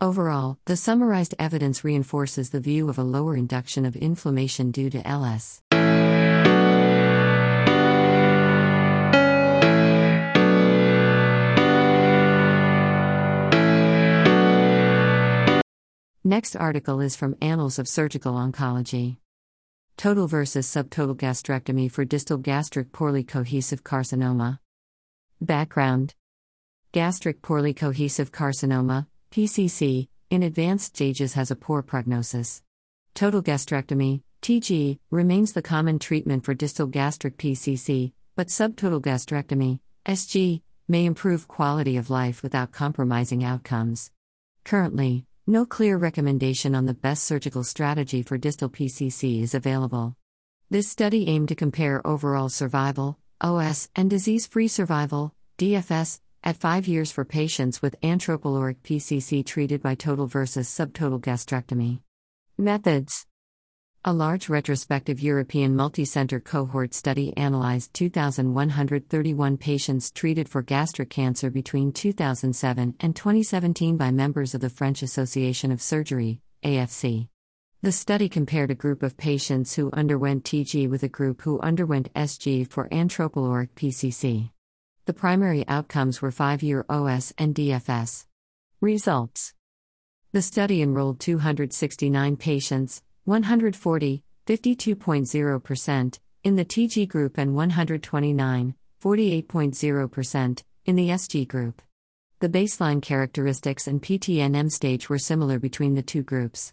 Overall, 0.00 0.58
the 0.64 0.76
summarized 0.76 1.36
evidence 1.38 1.84
reinforces 1.84 2.50
the 2.50 2.60
view 2.60 2.88
of 2.88 2.98
a 2.98 3.04
lower 3.04 3.36
induction 3.36 3.84
of 3.84 3.94
inflammation 3.94 4.72
due 4.72 4.90
to 4.90 5.06
LS. 5.06 5.62
Next 16.24 16.54
article 16.54 17.00
is 17.00 17.16
from 17.16 17.34
Annals 17.40 17.78
of 17.78 17.88
Surgical 17.88 18.34
Oncology. 18.34 19.16
Total 19.96 20.26
versus 20.26 20.66
subtotal 20.66 21.16
gastrectomy 21.16 21.90
for 21.90 22.04
distal 22.04 22.36
gastric 22.36 22.92
poorly 22.92 23.24
cohesive 23.24 23.84
carcinoma. 23.84 24.58
Background 25.40 26.14
Gastric 26.92 27.40
poorly 27.40 27.72
cohesive 27.72 28.32
carcinoma, 28.32 29.06
PCC, 29.30 30.08
in 30.28 30.42
advanced 30.42 30.94
stages 30.94 31.32
has 31.32 31.50
a 31.50 31.56
poor 31.56 31.80
prognosis. 31.80 32.62
Total 33.14 33.42
gastrectomy, 33.42 34.20
TG, 34.42 34.98
remains 35.10 35.54
the 35.54 35.62
common 35.62 35.98
treatment 35.98 36.44
for 36.44 36.52
distal 36.52 36.86
gastric 36.86 37.38
PCC, 37.38 38.12
but 38.36 38.48
subtotal 38.48 39.00
gastrectomy, 39.00 39.80
SG, 40.04 40.60
may 40.86 41.06
improve 41.06 41.48
quality 41.48 41.96
of 41.96 42.10
life 42.10 42.42
without 42.42 42.72
compromising 42.72 43.42
outcomes. 43.42 44.10
Currently, 44.64 45.24
no 45.50 45.66
clear 45.66 45.96
recommendation 45.96 46.74
on 46.76 46.86
the 46.86 46.94
best 46.94 47.24
surgical 47.24 47.64
strategy 47.64 48.22
for 48.22 48.38
distal 48.38 48.70
PCC 48.70 49.42
is 49.42 49.54
available. 49.54 50.14
This 50.70 50.88
study 50.88 51.28
aimed 51.28 51.48
to 51.48 51.56
compare 51.56 52.06
overall 52.06 52.48
survival, 52.48 53.18
OS, 53.40 53.88
and 53.96 54.08
disease 54.08 54.46
free 54.46 54.68
survival, 54.68 55.34
DFS, 55.58 56.20
at 56.44 56.56
five 56.56 56.86
years 56.86 57.10
for 57.10 57.24
patients 57.24 57.82
with 57.82 58.00
antropyloric 58.00 58.76
PCC 58.84 59.44
treated 59.44 59.82
by 59.82 59.96
total 59.96 60.26
versus 60.26 60.68
subtotal 60.68 61.20
gastrectomy. 61.20 62.00
Methods 62.56 63.26
a 64.02 64.12
large 64.14 64.48
retrospective 64.48 65.20
European 65.20 65.76
multicenter 65.76 66.42
cohort 66.42 66.94
study 66.94 67.36
analyzed 67.36 67.92
2,131 67.92 69.58
patients 69.58 70.10
treated 70.10 70.48
for 70.48 70.62
gastric 70.62 71.10
cancer 71.10 71.50
between 71.50 71.92
2007 71.92 72.94
and 72.98 73.14
2017 73.14 73.98
by 73.98 74.10
members 74.10 74.54
of 74.54 74.62
the 74.62 74.70
French 74.70 75.02
Association 75.02 75.70
of 75.70 75.82
Surgery, 75.82 76.40
AFC. 76.64 77.28
The 77.82 77.92
study 77.92 78.30
compared 78.30 78.70
a 78.70 78.74
group 78.74 79.02
of 79.02 79.18
patients 79.18 79.74
who 79.74 79.90
underwent 79.92 80.44
TG 80.44 80.88
with 80.88 81.02
a 81.02 81.08
group 81.08 81.42
who 81.42 81.60
underwent 81.60 82.10
SG 82.14 82.66
for 82.70 82.88
antropyloric 82.88 83.68
PCC. 83.76 84.48
The 85.04 85.12
primary 85.12 85.68
outcomes 85.68 86.22
were 86.22 86.30
5 86.30 86.62
year 86.62 86.86
OS 86.88 87.34
and 87.36 87.54
DFS. 87.54 88.24
Results 88.80 89.52
The 90.32 90.40
study 90.40 90.80
enrolled 90.80 91.20
269 91.20 92.38
patients 92.38 93.02
140, 93.24 94.24
52.0%, 94.46 96.18
in 96.42 96.56
the 96.56 96.64
TG 96.64 97.08
group 97.08 97.38
and 97.38 97.54
129, 97.54 98.74
48.0%, 99.02 100.62
in 100.86 100.96
the 100.96 101.08
SG 101.08 101.46
group. 101.46 101.82
The 102.40 102.48
baseline 102.48 103.02
characteristics 103.02 103.86
and 103.86 104.02
PTNM 104.02 104.70
stage 104.70 105.08
were 105.08 105.18
similar 105.18 105.58
between 105.58 105.94
the 105.94 106.02
two 106.02 106.22
groups. 106.22 106.72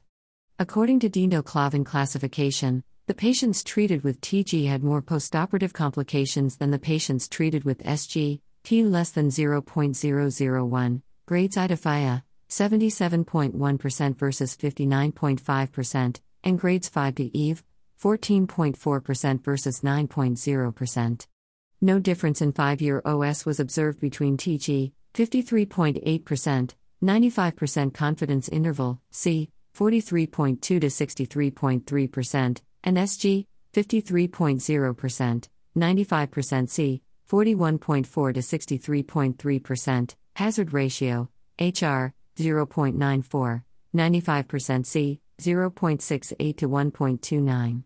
According 0.58 1.00
to 1.02 1.10
Dindo 1.10 1.44
Clavien 1.44 1.86
classification, 1.86 2.84
the 3.08 3.14
patients 3.14 3.64
treated 3.64 4.04
with 4.04 4.22
TG 4.22 4.68
had 4.68 4.84
more 4.84 5.02
postoperative 5.02 5.74
complications 5.74 6.58
than 6.58 6.72
the 6.72 6.80
patients 6.80 7.28
treated 7.28 7.64
with 7.64 7.84
SG, 7.84 8.42
P 8.64 8.84
less 8.84 9.12
than 9.12 9.30
0.001, 9.30 11.02
grades 11.26 11.58
Idaphia, 11.58 12.24
77.1% 12.50 14.18
versus 14.18 14.58
59.5%, 14.58 16.20
and 16.48 16.58
grades 16.58 16.88
5 16.88 17.16
to 17.16 17.38
Eve, 17.38 17.62
14.4% 18.02 19.44
versus 19.44 19.82
9.0%. 19.82 21.28
No 21.82 22.00
difference 22.00 22.42
in 22.42 22.54
5 22.54 22.82
year 22.82 23.02
OS 23.04 23.46
was 23.46 23.60
observed 23.60 24.00
between 24.00 24.38
TG, 24.38 24.94
53.8%, 25.14 26.74
95% 27.04 27.94
confidence 27.94 28.48
interval, 28.48 29.02
C, 29.12 29.50
43.2 29.76 30.62
to 30.62 30.80
63.3%, 30.80 32.62
and 32.86 32.98
SG, 32.98 33.46
53.0%, 33.74 35.50
95% 35.78 36.70
C, 36.70 37.02
41.4 37.30 38.34
to 38.34 38.40
63.3%, 38.40 40.16
hazard 40.36 40.72
ratio, 40.72 41.30
HR, 41.60 42.14
0.94, 42.38 43.64
95% 43.94 44.86
C, 44.86 45.20
0.68 45.42 46.58
to 46.58 46.70
1.29. 46.70 47.84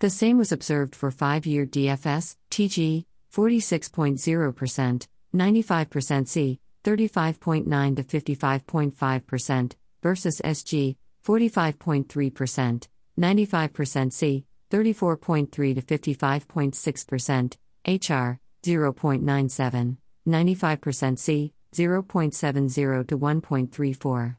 The 0.00 0.10
same 0.10 0.38
was 0.38 0.52
observed 0.52 0.94
for 0.94 1.10
5 1.10 1.46
year 1.46 1.66
DFS, 1.66 2.36
TG, 2.50 3.04
46.0%, 3.32 5.06
95% 5.34 6.28
C, 6.28 6.60
35.9 6.84 7.96
to 7.96 8.02
55.5%, 8.02 9.72
versus 10.02 10.40
SG, 10.44 10.96
45.3%, 11.24 12.88
95% 13.18 14.12
C, 14.12 14.44
34.3 14.70 15.50
to 15.74 15.82
55.6%, 15.82 17.56
HR, 17.86 18.38
0.97, 18.62 19.96
95% 20.28 21.18
C, 21.18 21.52
0.70 21.74 23.06
to 23.06 23.18
1.34. 23.18 24.36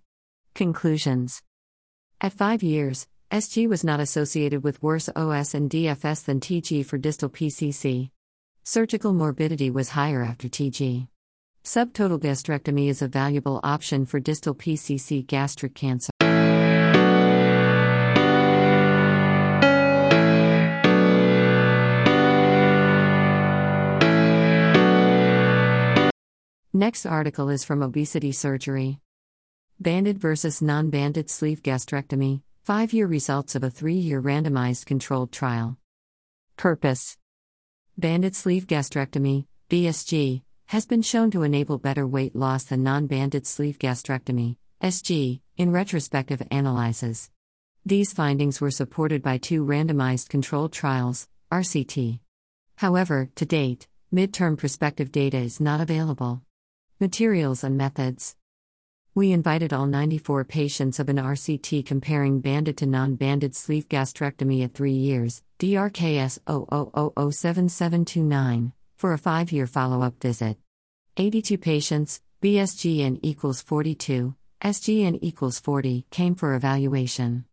Conclusions 0.55 1.41
At 2.21 2.33
5 2.33 2.63
years, 2.63 3.07
SG 3.31 3.69
was 3.69 3.85
not 3.85 4.01
associated 4.01 4.61
with 4.61 4.83
worse 4.83 5.07
OS 5.15 5.53
and 5.53 5.69
DFS 5.69 6.25
than 6.25 6.41
TG 6.41 6.85
for 6.85 6.97
distal 6.97 7.29
PCC. 7.29 8.09
Surgical 8.61 9.13
morbidity 9.13 9.69
was 9.71 9.91
higher 9.91 10.21
after 10.21 10.49
TG. 10.49 11.07
Subtotal 11.63 12.19
gastrectomy 12.19 12.89
is 12.89 13.01
a 13.01 13.07
valuable 13.07 13.61
option 13.63 14.05
for 14.05 14.19
distal 14.19 14.53
PCC 14.53 15.25
gastric 15.25 15.75
cancer. 15.75 16.11
Next 26.73 27.05
article 27.05 27.47
is 27.47 27.63
from 27.63 27.81
Obesity 27.81 28.33
Surgery. 28.33 28.99
Banded 29.81 30.17
versus 30.19 30.61
non 30.61 30.89
banded 30.89 31.29
sleeve 31.29 31.63
gastrectomy, 31.63 32.41
five 32.65 32.91
year 32.91 33.07
results 33.07 33.55
of 33.55 33.63
a 33.63 33.69
three 33.69 33.95
year 33.95 34.21
randomized 34.21 34.85
controlled 34.85 35.31
trial. 35.31 35.77
Purpose 36.57 37.17
Banded 37.97 38.35
sleeve 38.35 38.67
gastrectomy, 38.67 39.45
BSG, 39.69 40.41
has 40.65 40.85
been 40.85 41.01
shown 41.01 41.31
to 41.31 41.43
enable 41.43 41.77
better 41.77 42.05
weight 42.05 42.35
loss 42.35 42.65
than 42.65 42.83
non 42.83 43.07
banded 43.07 43.47
sleeve 43.47 43.79
gastrectomy, 43.79 44.57
SG, 44.83 45.39
in 45.55 45.71
retrospective 45.71 46.45
analyses. 46.51 47.31
These 47.85 48.11
findings 48.11 48.59
were 48.59 48.71
supported 48.71 49.23
by 49.23 49.37
two 49.37 49.65
randomized 49.65 50.27
controlled 50.27 50.73
trials, 50.73 51.29
RCT. 51.53 52.19
However, 52.75 53.29
to 53.35 53.45
date, 53.45 53.87
midterm 54.13 54.57
prospective 54.57 55.09
data 55.09 55.37
is 55.37 55.61
not 55.61 55.79
available. 55.79 56.41
Materials 56.99 57.63
and 57.63 57.77
methods. 57.77 58.35
We 59.15 59.31
invited 59.31 59.73
all 59.73 59.87
94 59.87 60.45
patients 60.45 60.99
of 60.99 61.09
an 61.09 61.17
RCT 61.17 61.83
comparing 61.85 62.41
banded 62.41 62.77
to 62.77 62.85
non 62.85 63.15
banded 63.15 63.55
sleeve 63.55 63.89
gastrectomy 63.89 64.63
at 64.63 64.75
three 64.75 64.93
years, 64.93 65.41
DRKS 65.59 66.37
00007729 66.47 68.71
for 68.97 69.13
a 69.13 69.17
five 69.17 69.51
year 69.51 69.65
follow 69.65 70.03
up 70.03 70.21
visit. 70.21 70.57
82 71.17 71.57
patients, 71.57 72.21
BSGN 72.41 73.19
equals 73.21 73.61
42, 73.61 74.35
SGN 74.61 75.19
equals 75.21 75.59
40, 75.59 76.05
came 76.11 76.35
for 76.35 76.53
evaluation. 76.53 77.45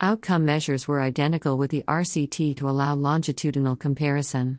Outcome 0.00 0.44
measures 0.44 0.86
were 0.86 1.00
identical 1.00 1.56
with 1.56 1.70
the 1.70 1.84
RCT 1.88 2.56
to 2.56 2.68
allow 2.68 2.94
longitudinal 2.94 3.76
comparison. 3.76 4.58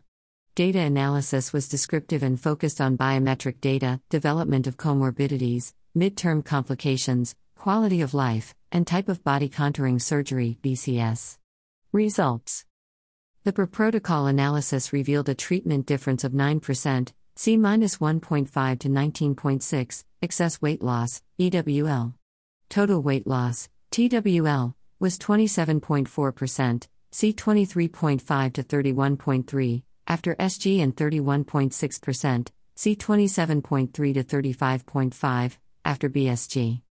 Data 0.55 0.79
analysis 0.79 1.53
was 1.53 1.69
descriptive 1.69 2.23
and 2.23 2.39
focused 2.39 2.81
on 2.81 2.97
biometric 2.97 3.61
data, 3.61 4.01
development 4.09 4.65
of 4.67 4.77
comorbidities, 4.77 5.73
midterm 5.95 6.43
complications, 6.43 7.35
quality 7.55 8.01
of 8.01 8.13
life, 8.13 8.55
and 8.71 8.85
type 8.85 9.09
of 9.09 9.23
body 9.23 9.49
contouring 9.49 10.01
surgery 10.01 10.57
BCS. 10.63 11.37
Results 11.91 12.65
the 13.45 13.53
per 13.53 13.65
protocol 13.65 14.27
analysis 14.27 14.91
revealed 14.91 15.29
a 15.29 15.33
treatment 15.33 15.85
difference 15.85 16.25
of 16.25 16.33
9%, 16.33 17.13
C 17.37 17.55
minus 17.55 17.97
1.5 17.97 18.79
to 18.79 18.89
19.6, 18.89 20.03
excess 20.21 20.61
weight 20.61 20.83
loss, 20.83 21.23
EWL. 21.39 22.13
Total 22.67 23.01
weight 23.01 23.25
loss, 23.25 23.69
TWL, 23.91 24.75
was 24.99 25.17
27.4%, 25.17 26.87
C 27.11 27.33
23.5 27.33 28.53
to 28.53 28.63
31.3, 28.63 29.83
after 30.05 30.35
SG 30.35 30.83
and 30.83 30.95
31.6%, 30.95 32.47
C 32.75 32.95
27.3 32.95 34.13
to 34.13 34.23
35.5, 34.23 35.57
after 35.85 36.09
BSG. 36.09 36.81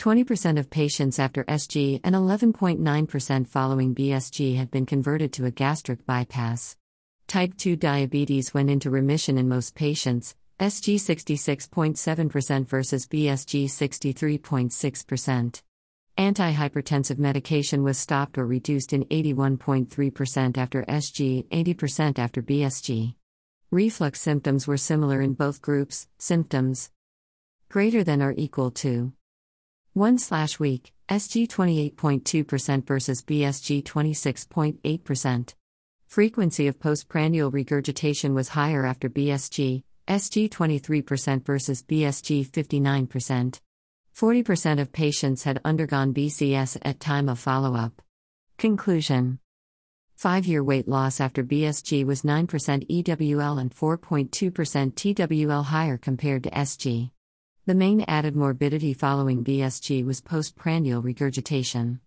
20% 0.00 0.58
of 0.58 0.70
patients 0.70 1.18
after 1.18 1.44
SG 1.44 2.00
and 2.02 2.14
11.9% 2.14 3.46
following 3.46 3.94
BSG 3.94 4.56
had 4.56 4.70
been 4.70 4.86
converted 4.86 5.30
to 5.34 5.44
a 5.44 5.50
gastric 5.50 6.06
bypass. 6.06 6.78
Type 7.28 7.54
2 7.58 7.76
diabetes 7.76 8.54
went 8.54 8.70
into 8.70 8.88
remission 8.88 9.36
in 9.36 9.46
most 9.46 9.74
patients, 9.74 10.34
SG 10.58 10.94
66.7% 10.94 12.66
versus 12.66 13.06
BSG 13.06 13.66
63.6%. 13.66 15.62
Antihypertensive 16.16 17.18
medication 17.18 17.82
was 17.82 17.98
stopped 17.98 18.38
or 18.38 18.46
reduced 18.46 18.94
in 18.94 19.04
81.3% 19.04 20.56
after 20.56 20.82
SG, 20.84 21.46
80% 21.48 22.18
after 22.18 22.42
BSG. 22.42 23.14
Reflux 23.70 24.18
symptoms 24.18 24.66
were 24.66 24.78
similar 24.78 25.20
in 25.20 25.34
both 25.34 25.60
groups, 25.60 26.08
symptoms 26.18 26.90
greater 27.70 28.02
than 28.02 28.20
or 28.20 28.34
equal 28.36 28.72
to 28.72 29.12
1 29.92 30.18
slash 30.18 30.58
week, 30.58 30.92
SG 31.08 31.46
28.2% 31.46 32.84
versus 32.84 33.22
BSG 33.22 33.82
26.8%. 33.84 35.54
Frequency 36.08 36.66
of 36.66 36.80
postprandial 36.80 37.52
regurgitation 37.52 38.34
was 38.34 38.48
higher 38.48 38.84
after 38.84 39.08
BSG, 39.08 39.84
SG 40.08 40.48
23% 40.48 41.46
versus 41.46 41.84
BSG 41.84 42.44
59%. 42.44 43.60
40% 44.16 44.80
of 44.80 44.92
patients 44.92 45.44
had 45.44 45.60
undergone 45.64 46.12
BCS 46.12 46.76
at 46.82 46.98
time 46.98 47.28
of 47.28 47.38
follow 47.38 47.76
up. 47.76 48.02
Conclusion 48.58 49.38
5 50.16 50.46
year 50.46 50.64
weight 50.64 50.88
loss 50.88 51.20
after 51.20 51.44
BSG 51.44 52.04
was 52.04 52.22
9% 52.22 52.48
EWL 52.48 53.60
and 53.60 53.72
4.2% 53.72 55.46
TWL 55.46 55.62
higher 55.62 55.96
compared 55.96 56.42
to 56.42 56.50
SG. 56.50 57.12
The 57.66 57.74
main 57.74 58.06
added 58.08 58.34
morbidity 58.34 58.94
following 58.94 59.44
BSG 59.44 60.02
was 60.02 60.22
postprandial 60.22 61.02
regurgitation. 61.02 62.00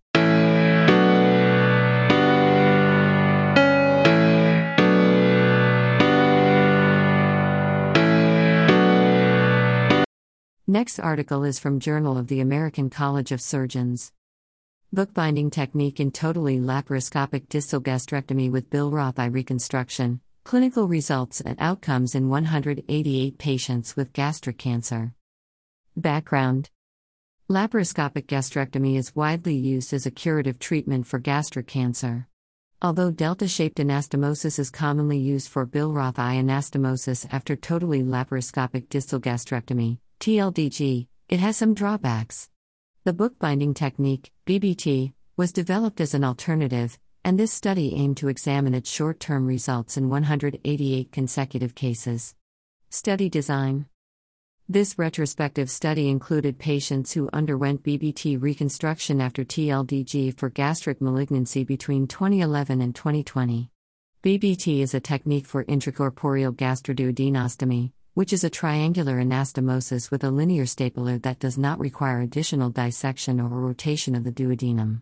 Next 10.65 10.99
article 10.99 11.43
is 11.43 11.59
from 11.59 11.79
Journal 11.79 12.17
of 12.17 12.27
the 12.27 12.39
American 12.39 12.89
College 12.89 13.31
of 13.31 13.39
Surgeons. 13.39 14.11
Bookbinding 14.91 15.51
technique 15.51 15.99
in 15.99 16.09
totally 16.09 16.57
laparoscopic 16.57 17.47
distal 17.47 17.79
gastrectomy 17.79 18.49
with 18.49 18.71
Billroth 18.71 19.19
eye 19.19 19.27
reconstruction, 19.27 20.19
clinical 20.43 20.87
results 20.87 21.41
and 21.41 21.57
outcomes 21.59 22.15
in 22.15 22.27
188 22.27 23.37
patients 23.37 23.95
with 23.95 24.13
gastric 24.13 24.57
cancer. 24.57 25.13
Background 25.95 26.71
Laparoscopic 27.51 28.25
gastrectomy 28.25 28.97
is 28.97 29.15
widely 29.15 29.53
used 29.53 29.93
as 29.93 30.07
a 30.07 30.11
curative 30.11 30.57
treatment 30.57 31.05
for 31.05 31.19
gastric 31.19 31.67
cancer. 31.67 32.27
Although 32.81 33.11
delta 33.11 33.47
shaped 33.47 33.77
anastomosis 33.77 34.57
is 34.57 34.71
commonly 34.71 35.19
used 35.19 35.49
for 35.49 35.67
Billroth 35.67 36.17
eye 36.17 36.37
anastomosis 36.37 37.27
after 37.31 37.55
totally 37.55 38.01
laparoscopic 38.01 38.89
distal 38.89 39.19
gastrectomy, 39.19 39.99
TLDG, 40.19 41.05
it 41.29 41.39
has 41.39 41.57
some 41.57 41.75
drawbacks. 41.75 42.49
The 43.03 43.13
bookbinding 43.13 43.75
technique, 43.75 44.31
BBT, 44.47 45.13
was 45.37 45.53
developed 45.53 46.01
as 46.01 46.15
an 46.15 46.23
alternative, 46.23 46.97
and 47.23 47.39
this 47.39 47.53
study 47.53 47.93
aimed 47.93 48.17
to 48.17 48.29
examine 48.29 48.73
its 48.73 48.89
short 48.89 49.19
term 49.19 49.45
results 49.45 49.95
in 49.95 50.09
188 50.09 51.11
consecutive 51.11 51.75
cases. 51.75 52.33
Study 52.89 53.29
design 53.29 53.85
this 54.69 54.97
retrospective 54.97 55.69
study 55.69 56.07
included 56.09 56.57
patients 56.57 57.11
who 57.11 57.29
underwent 57.33 57.83
BBT 57.83 58.41
reconstruction 58.41 59.19
after 59.19 59.43
TLDG 59.43 60.37
for 60.37 60.49
gastric 60.49 61.01
malignancy 61.01 61.65
between 61.65 62.07
2011 62.07 62.81
and 62.81 62.95
2020. 62.95 63.69
BBT 64.23 64.79
is 64.79 64.93
a 64.93 65.01
technique 65.01 65.45
for 65.45 65.65
intracorporeal 65.65 66.55
gastroduodenostomy, 66.55 67.91
which 68.13 68.31
is 68.31 68.45
a 68.45 68.49
triangular 68.49 69.21
anastomosis 69.21 70.09
with 70.09 70.23
a 70.23 70.31
linear 70.31 70.65
stapler 70.65 71.17
that 71.17 71.39
does 71.39 71.57
not 71.57 71.77
require 71.77 72.21
additional 72.21 72.69
dissection 72.69 73.41
or 73.41 73.49
rotation 73.49 74.15
of 74.15 74.23
the 74.23 74.31
duodenum. 74.31 75.01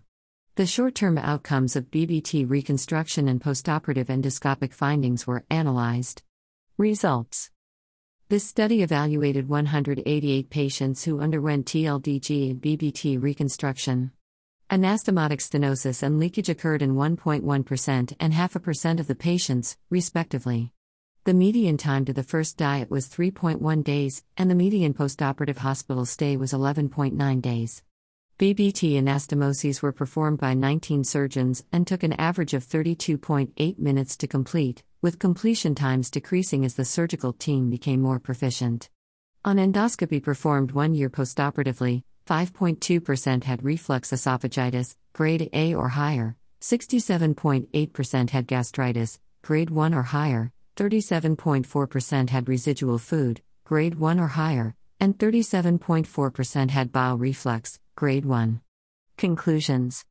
The 0.55 0.65
short 0.65 0.95
term 0.95 1.19
outcomes 1.19 1.75
of 1.75 1.91
BBT 1.91 2.49
reconstruction 2.49 3.27
and 3.27 3.39
postoperative 3.39 4.05
endoscopic 4.05 4.73
findings 4.73 5.27
were 5.27 5.45
analyzed. 5.51 6.23
Results 6.79 7.51
This 8.31 8.47
study 8.47 8.81
evaluated 8.81 9.49
188 9.49 10.49
patients 10.49 11.03
who 11.03 11.19
underwent 11.19 11.65
TLDG 11.65 12.51
and 12.51 12.61
BBT 12.61 13.21
reconstruction. 13.21 14.13
Anastomotic 14.69 15.41
stenosis 15.41 16.01
and 16.01 16.17
leakage 16.17 16.47
occurred 16.47 16.81
in 16.81 16.95
1.1% 16.95 18.15
and 18.21 18.33
half 18.33 18.55
a 18.55 18.61
percent 18.61 19.01
of 19.01 19.07
the 19.07 19.15
patients, 19.15 19.75
respectively. 19.89 20.71
The 21.25 21.33
median 21.33 21.75
time 21.75 22.05
to 22.05 22.13
the 22.13 22.23
first 22.23 22.55
diet 22.55 22.89
was 22.89 23.09
3.1 23.09 23.83
days, 23.83 24.23
and 24.37 24.49
the 24.49 24.55
median 24.55 24.93
postoperative 24.93 25.57
hospital 25.57 26.05
stay 26.05 26.37
was 26.37 26.53
11.9 26.53 27.41
days. 27.41 27.83
BBT 28.39 28.93
anastomoses 28.93 29.81
were 29.81 29.91
performed 29.91 30.39
by 30.39 30.53
19 30.53 31.03
surgeons 31.03 31.65
and 31.73 31.85
took 31.85 32.01
an 32.01 32.13
average 32.13 32.53
of 32.53 32.63
32.8 32.63 33.77
minutes 33.77 34.15
to 34.15 34.25
complete, 34.25 34.83
with 35.01 35.19
completion 35.19 35.73
times 35.73 36.11
decreasing 36.11 36.63
as 36.63 36.75
the 36.75 36.85
surgical 36.85 37.33
team 37.33 37.69
became 37.69 38.01
more 38.01 38.19
proficient. 38.19 38.89
On 39.43 39.57
endoscopy 39.57 40.21
performed 40.21 40.71
one 40.71 40.93
year 40.93 41.09
postoperatively, 41.09 42.03
5.2% 42.27 43.43
had 43.43 43.63
reflux 43.63 44.11
esophagitis, 44.11 44.95
grade 45.13 45.49
A 45.53 45.73
or 45.73 45.89
higher, 45.89 46.35
67.8% 46.61 48.29
had 48.29 48.45
gastritis, 48.45 49.19
grade 49.41 49.71
1 49.71 49.93
or 49.93 50.03
higher, 50.03 50.51
37.4% 50.75 52.29
had 52.29 52.47
residual 52.47 52.99
food, 52.99 53.41
grade 53.63 53.95
1 53.95 54.19
or 54.19 54.27
higher, 54.27 54.75
and 54.99 55.17
37.4% 55.17 56.69
had 56.69 56.91
bowel 56.91 57.17
reflux, 57.17 57.79
grade 57.95 58.25
1. 58.25 58.61
Conclusions 59.17 60.05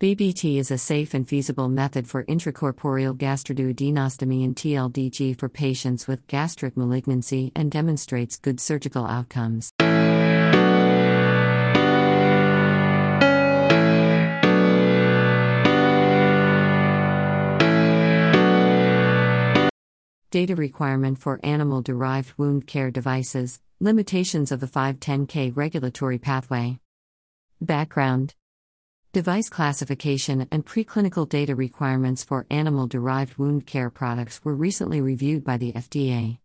BBT 0.00 0.58
is 0.58 0.70
a 0.70 0.78
safe 0.78 1.12
and 1.12 1.28
feasible 1.28 1.68
method 1.68 2.06
for 2.06 2.22
intracorporeal 2.26 3.16
gastroduodenostomy 3.18 4.44
and 4.44 4.54
TLDG 4.54 5.36
for 5.36 5.48
patients 5.48 6.06
with 6.06 6.24
gastric 6.28 6.76
malignancy 6.76 7.50
and 7.56 7.68
demonstrates 7.68 8.36
good 8.36 8.60
surgical 8.60 9.04
outcomes. 9.04 9.72
Data 20.30 20.54
requirement 20.54 21.18
for 21.18 21.40
animal 21.42 21.82
derived 21.82 22.34
wound 22.38 22.68
care 22.68 22.92
devices, 22.92 23.58
limitations 23.80 24.52
of 24.52 24.60
the 24.60 24.68
510K 24.68 25.56
regulatory 25.56 26.18
pathway. 26.18 26.78
Background 27.60 28.36
Device 29.14 29.48
classification 29.48 30.46
and 30.50 30.66
preclinical 30.66 31.26
data 31.26 31.54
requirements 31.54 32.22
for 32.22 32.44
animal 32.50 32.86
derived 32.86 33.38
wound 33.38 33.66
care 33.66 33.88
products 33.88 34.44
were 34.44 34.54
recently 34.54 35.00
reviewed 35.00 35.42
by 35.42 35.56
the 35.56 35.72
FDA. 35.72 36.36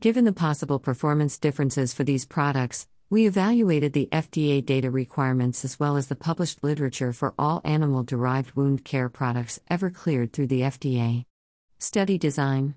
Given 0.00 0.24
the 0.24 0.32
possible 0.32 0.78
performance 0.78 1.38
differences 1.38 1.92
for 1.92 2.04
these 2.04 2.24
products, 2.24 2.86
we 3.10 3.26
evaluated 3.26 3.94
the 3.94 4.08
FDA 4.12 4.64
data 4.64 4.92
requirements 4.92 5.64
as 5.64 5.80
well 5.80 5.96
as 5.96 6.06
the 6.06 6.14
published 6.14 6.62
literature 6.62 7.12
for 7.12 7.34
all 7.36 7.60
animal 7.64 8.04
derived 8.04 8.52
wound 8.54 8.84
care 8.84 9.08
products 9.08 9.58
ever 9.68 9.90
cleared 9.90 10.32
through 10.32 10.46
the 10.46 10.60
FDA. 10.60 11.24
Study 11.80 12.16
design 12.16 12.76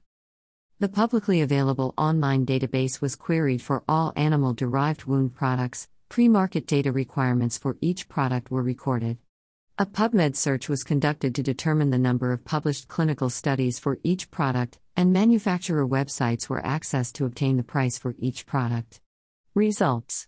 the 0.79 0.89
publicly 0.89 1.41
available 1.41 1.93
online 1.95 2.43
database 2.45 3.01
was 3.01 3.15
queried 3.15 3.61
for 3.61 3.83
all 3.87 4.13
animal 4.15 4.53
derived 4.53 5.05
wound 5.05 5.35
products, 5.35 5.87
pre 6.09 6.27
market 6.27 6.65
data 6.65 6.91
requirements 6.91 7.57
for 7.57 7.77
each 7.81 8.09
product 8.09 8.49
were 8.49 8.63
recorded. 8.63 9.17
A 9.79 9.85
PubMed 9.85 10.35
search 10.35 10.67
was 10.67 10.83
conducted 10.83 11.35
to 11.35 11.43
determine 11.43 11.91
the 11.91 11.99
number 11.99 12.31
of 12.31 12.43
published 12.43 12.87
clinical 12.87 13.29
studies 13.29 13.77
for 13.77 13.99
each 14.01 14.31
product, 14.31 14.79
and 14.95 15.13
manufacturer 15.13 15.87
websites 15.87 16.49
were 16.49 16.63
accessed 16.63 17.13
to 17.13 17.25
obtain 17.25 17.57
the 17.57 17.63
price 17.63 17.95
for 17.95 18.15
each 18.17 18.47
product. 18.47 19.01
Results 19.53 20.27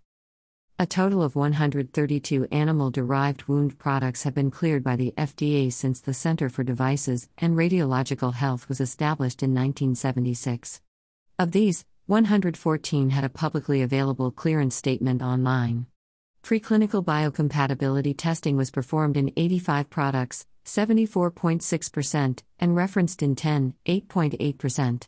a 0.82 0.86
total 0.86 1.22
of 1.22 1.36
132 1.36 2.48
animal 2.54 2.90
derived 2.90 3.50
wound 3.50 3.78
products 3.78 4.24
have 4.24 4.34
been 4.34 4.50
cleared 4.50 4.82
by 4.82 4.96
the 4.96 5.14
FDA 5.18 5.74
since 5.74 6.00
the 6.00 6.14
Center 6.14 6.48
for 6.48 6.64
Devices 6.64 7.28
and 7.38 7.58
Radiological 7.58 8.36
Health 8.36 8.70
was 8.70 8.80
established 8.80 9.44
in 9.44 9.50
1976. 9.50 10.80
Of 11.38 11.52
these, 11.52 11.84
114 12.06 13.10
had 13.10 13.26
a 13.26 13.30
publicly 13.30 13.82
available 13.82 14.32
clearance 14.32 14.76
statement 14.76 15.22
online. 15.22 15.88
Preclinical 16.44 17.04
biocompatibility 17.04 18.16
testing 18.18 18.58
was 18.58 18.72
performed 18.72 19.18
in 19.18 19.32
85 19.38 19.90
products, 19.90 20.46
74.6%, 20.66 22.40
and 22.60 22.76
referenced 22.76 23.22
in 23.22 23.36
10, 23.36 23.74
8.8%. 23.86 25.08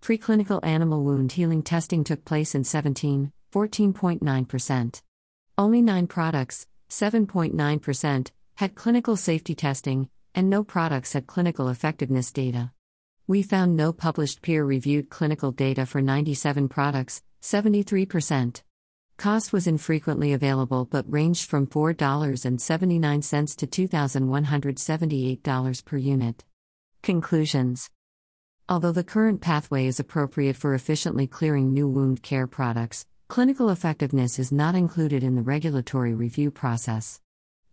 Preclinical 0.00 0.64
animal 0.64 1.02
wound 1.02 1.32
healing 1.32 1.62
testing 1.62 2.04
took 2.04 2.24
place 2.24 2.54
in 2.54 2.64
17, 2.64 3.32
14.9%. 3.52 5.02
Only 5.56 5.82
nine 5.82 6.06
products, 6.06 6.66
7.9%, 6.88 8.30
had 8.56 8.74
clinical 8.74 9.16
safety 9.16 9.54
testing, 9.54 10.08
and 10.34 10.48
no 10.48 10.62
products 10.62 11.12
had 11.12 11.26
clinical 11.26 11.68
effectiveness 11.68 12.32
data. 12.32 12.70
We 13.26 13.42
found 13.42 13.76
no 13.76 13.92
published 13.92 14.40
peer 14.40 14.64
reviewed 14.64 15.10
clinical 15.10 15.52
data 15.52 15.84
for 15.84 16.00
97 16.00 16.68
products, 16.68 17.22
73%. 17.42 18.62
Cost 19.18 19.52
was 19.52 19.66
infrequently 19.66 20.32
available 20.32 20.86
but 20.86 21.04
ranged 21.12 21.50
from 21.50 21.66
$4.79 21.66 23.56
to 23.56 23.66
$2,178 23.88 25.84
per 25.84 25.96
unit. 25.98 26.44
Conclusions 27.02 27.90
Although 28.70 28.92
the 28.92 29.04
current 29.04 29.42
pathway 29.42 29.86
is 29.86 30.00
appropriate 30.00 30.56
for 30.56 30.72
efficiently 30.72 31.26
clearing 31.26 31.74
new 31.74 31.86
wound 31.86 32.22
care 32.22 32.46
products, 32.46 33.04
Clinical 33.28 33.68
effectiveness 33.68 34.38
is 34.38 34.50
not 34.50 34.74
included 34.74 35.22
in 35.22 35.34
the 35.34 35.42
regulatory 35.42 36.14
review 36.14 36.50
process. 36.50 37.20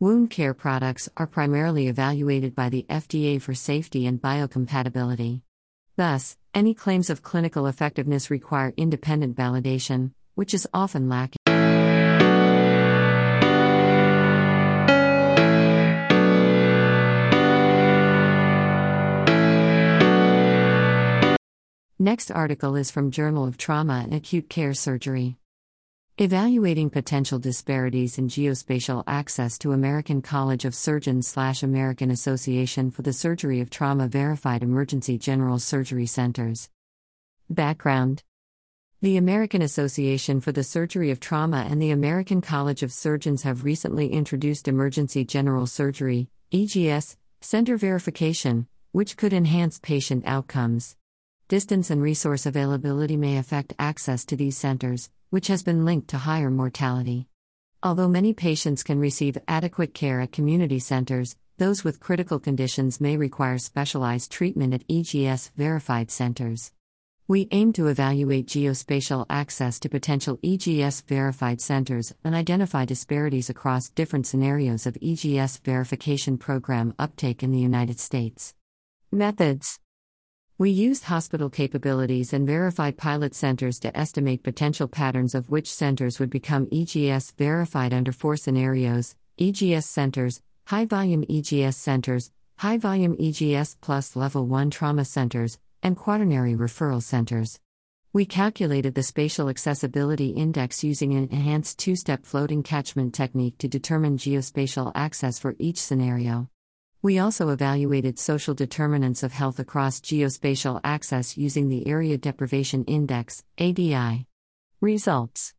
Wound 0.01 0.29
care 0.29 0.53
products 0.53 1.07
are 1.15 1.25
primarily 1.25 1.87
evaluated 1.87 2.53
by 2.53 2.67
the 2.67 2.85
FDA 2.89 3.41
for 3.41 3.53
safety 3.53 4.05
and 4.05 4.21
biocompatibility. 4.21 5.43
Thus, 5.95 6.35
any 6.53 6.73
claims 6.73 7.09
of 7.09 7.23
clinical 7.23 7.67
effectiveness 7.67 8.29
require 8.29 8.73
independent 8.75 9.37
validation, 9.37 10.11
which 10.36 10.53
is 10.53 10.67
often 10.73 11.09
lacking. 11.09 11.38
Next 21.97 22.29
article 22.29 22.75
is 22.75 22.91
from 22.91 23.09
Journal 23.09 23.47
of 23.47 23.57
Trauma 23.57 24.01
and 24.03 24.13
Acute 24.13 24.47
Care 24.47 24.75
Surgery. 24.75 25.38
Evaluating 26.17 26.89
potential 26.89 27.39
disparities 27.39 28.17
in 28.17 28.27
geospatial 28.27 29.03
access 29.07 29.57
to 29.57 29.71
American 29.71 30.21
College 30.21 30.65
of 30.65 30.75
Surgeons 30.75 31.27
slash 31.27 31.63
American 31.63 32.11
Association 32.11 32.91
for 32.91 33.01
the 33.01 33.11
Surgery 33.11 33.59
of 33.59 33.69
Trauma 33.69 34.07
Verified 34.07 34.61
Emergency 34.61 35.17
General 35.17 35.57
Surgery 35.57 36.05
Centers. 36.05 36.69
Background 37.49 38.23
The 39.01 39.17
American 39.17 39.61
Association 39.61 40.39
for 40.41 40.51
the 40.51 40.63
Surgery 40.63 41.11
of 41.11 41.19
Trauma 41.19 41.67
and 41.69 41.81
the 41.81 41.91
American 41.91 42.41
College 42.41 42.81
of 42.81 42.91
Surgeons 42.93 43.43
have 43.43 43.63
recently 43.63 44.07
introduced 44.07 44.67
Emergency 44.67 45.25
General 45.25 45.67
Surgery, 45.67 46.29
EGS, 46.51 47.17
center 47.41 47.77
verification, 47.77 48.67
which 48.93 49.17
could 49.17 49.33
enhance 49.33 49.79
patient 49.79 50.23
outcomes. 50.25 50.95
Distance 51.47 51.89
and 51.89 52.01
resource 52.01 52.45
availability 52.45 53.17
may 53.17 53.37
affect 53.37 53.73
access 53.77 54.25
to 54.25 54.35
these 54.35 54.57
centers 54.57 55.09
which 55.35 55.47
has 55.47 55.63
been 55.63 55.83
linked 55.83 56.07
to 56.07 56.17
higher 56.17 56.49
mortality. 56.49 57.27
Although 57.83 58.07
many 58.07 58.33
patients 58.33 58.83
can 58.83 58.99
receive 58.99 59.37
adequate 59.49 59.93
care 59.93 60.21
at 60.21 60.31
community 60.31 60.79
centers, 60.79 61.35
those 61.57 61.83
with 61.83 61.99
critical 61.99 62.39
conditions 62.39 63.01
may 63.01 63.17
require 63.17 63.57
specialized 63.57 64.31
treatment 64.31 64.73
at 64.73 64.85
EGS 64.89 65.51
verified 65.57 66.09
centers. 66.09 66.71
We 67.28 67.47
aim 67.49 67.73
to 67.73 67.88
evaluate 67.88 68.45
geospatial 68.45 69.26
access 69.32 69.80
to 69.80 69.89
potential 69.89 70.38
EGS 70.43 71.01
verified 71.01 71.59
centers 71.59 72.13
and 72.23 72.36
identify 72.36 72.86
disparities 72.86 73.49
across 73.49 73.89
different 73.89 74.28
scenarios 74.28 74.86
of 74.86 74.95
EGS 75.01 75.57
verification 75.57 76.38
program 76.38 76.93
uptake 76.99 77.41
in 77.41 77.49
the 77.49 77.57
United 77.57 77.99
States. 77.99 78.53
Methods 79.11 79.80
we 80.59 80.69
used 80.69 81.05
hospital 81.05 81.49
capabilities 81.49 82.32
and 82.32 82.47
verified 82.47 82.95
pilot 82.95 83.34
centers 83.34 83.78
to 83.80 83.97
estimate 83.97 84.43
potential 84.43 84.88
patterns 84.88 85.36
of 85.36 85.49
which 85.49 85.73
centers 85.73 86.17
would 86.19 86.30
become 86.30 86.69
EGS 86.71 87.32
verified 87.32 87.93
under 87.93 88.11
four 88.11 88.38
scenarios 88.38 89.15
EGS 89.38 89.86
centers, 89.88 90.41
high 90.65 90.86
volume 90.86 91.26
EGS 91.28 91.76
centers, 91.76 92.32
high 92.57 92.78
volume 92.78 93.17
EGS 93.19 93.78
plus 93.82 94.15
level 94.15 94.45
1 94.45 94.69
trauma 94.69 95.03
centers, 95.03 95.57
and 95.84 95.97
quaternary 95.97 96.55
referral 96.55 97.01
centers. 97.01 97.59
We 98.13 98.26
calculated 98.26 98.95
the 98.95 99.03
Spatial 99.03 99.49
Accessibility 99.49 100.30
Index 100.30 100.84
using 100.86 101.13
an 101.13 101.28
enhanced 101.32 101.80
two 101.80 101.97
step 101.97 102.26
floating 102.26 102.63
catchment 102.63 103.13
technique 103.13 103.57
to 103.57 103.67
determine 103.67 104.17
geospatial 104.17 104.93
access 104.95 105.38
for 105.38 105.55
each 105.59 105.78
scenario. 105.82 106.49
We 107.01 107.19
also 107.19 107.49
evaluated 107.49 108.17
social 108.17 108.53
determinants 108.53 109.21
of 109.21 109.34
health 109.34 109.59
across 109.59 109.99
geospatial 109.99 110.80
access 110.84 111.38
using 111.38 111.69
the 111.69 111.86
Area 111.88 112.17
Deprivation 112.17 112.84
Index, 112.86 113.43
ADI. 113.59 114.26
Results 114.82 115.53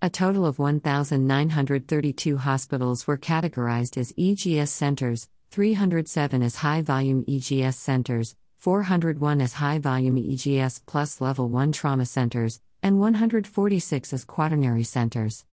A 0.00 0.08
total 0.08 0.46
of 0.46 0.58
1,932 0.58 2.38
hospitals 2.38 3.06
were 3.06 3.18
categorized 3.18 3.96
as 3.98 4.14
EGS 4.18 4.72
centers, 4.72 5.28
307 5.50 6.42
as 6.42 6.56
high 6.56 6.82
volume 6.82 7.24
EGS 7.28 7.76
centers, 7.76 8.34
401 8.64 9.40
as 9.42 9.52
high 9.52 9.78
volume 9.78 10.16
EGS 10.16 10.80
plus 10.86 11.20
level 11.20 11.50
1 11.50 11.72
trauma 11.72 12.06
centers, 12.06 12.62
and 12.82 12.98
146 12.98 14.14
as 14.14 14.24
quaternary 14.24 14.84
centers. 14.84 15.44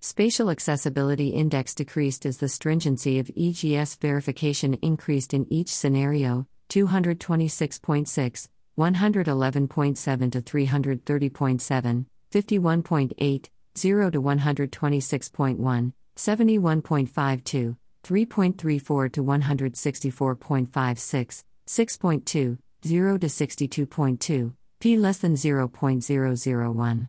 Spatial 0.00 0.50
Accessibility 0.50 1.28
Index 1.28 1.76
decreased 1.76 2.26
as 2.26 2.38
the 2.38 2.48
stringency 2.48 3.20
of 3.20 3.30
EGS 3.36 3.94
verification 3.94 4.74
increased 4.82 5.32
in 5.32 5.46
each 5.48 5.68
scenario 5.68 6.48
226.6, 6.68 8.48
111.7 8.76 10.32
to 10.32 10.42
330.7, 10.42 12.06
51.8, 12.32 13.48
0 13.78 14.10
to 14.10 14.20
126.1, 14.20 15.92
71.52, 16.16 17.76
3.34 18.02 19.12
to 19.12 19.22
164.56, 19.22 21.44
6.2, 21.66 22.58
0 22.84 23.18
to 23.18 23.26
62.2, 23.26 24.52
p 24.80 24.96
less 24.96 25.18
than 25.18 25.34
0.001. 25.34 27.08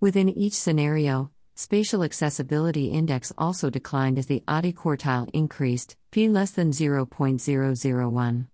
Within 0.00 0.28
each 0.28 0.54
scenario, 0.54 1.30
Spatial 1.56 2.02
Accessibility 2.02 2.86
Index 2.86 3.32
also 3.38 3.70
declined 3.70 4.18
as 4.18 4.26
the 4.26 4.42
ADI 4.48 4.72
quartile 4.72 5.30
increased, 5.32 5.96
p 6.10 6.28
less 6.28 6.50
than 6.50 6.72
0.001. 6.72 8.46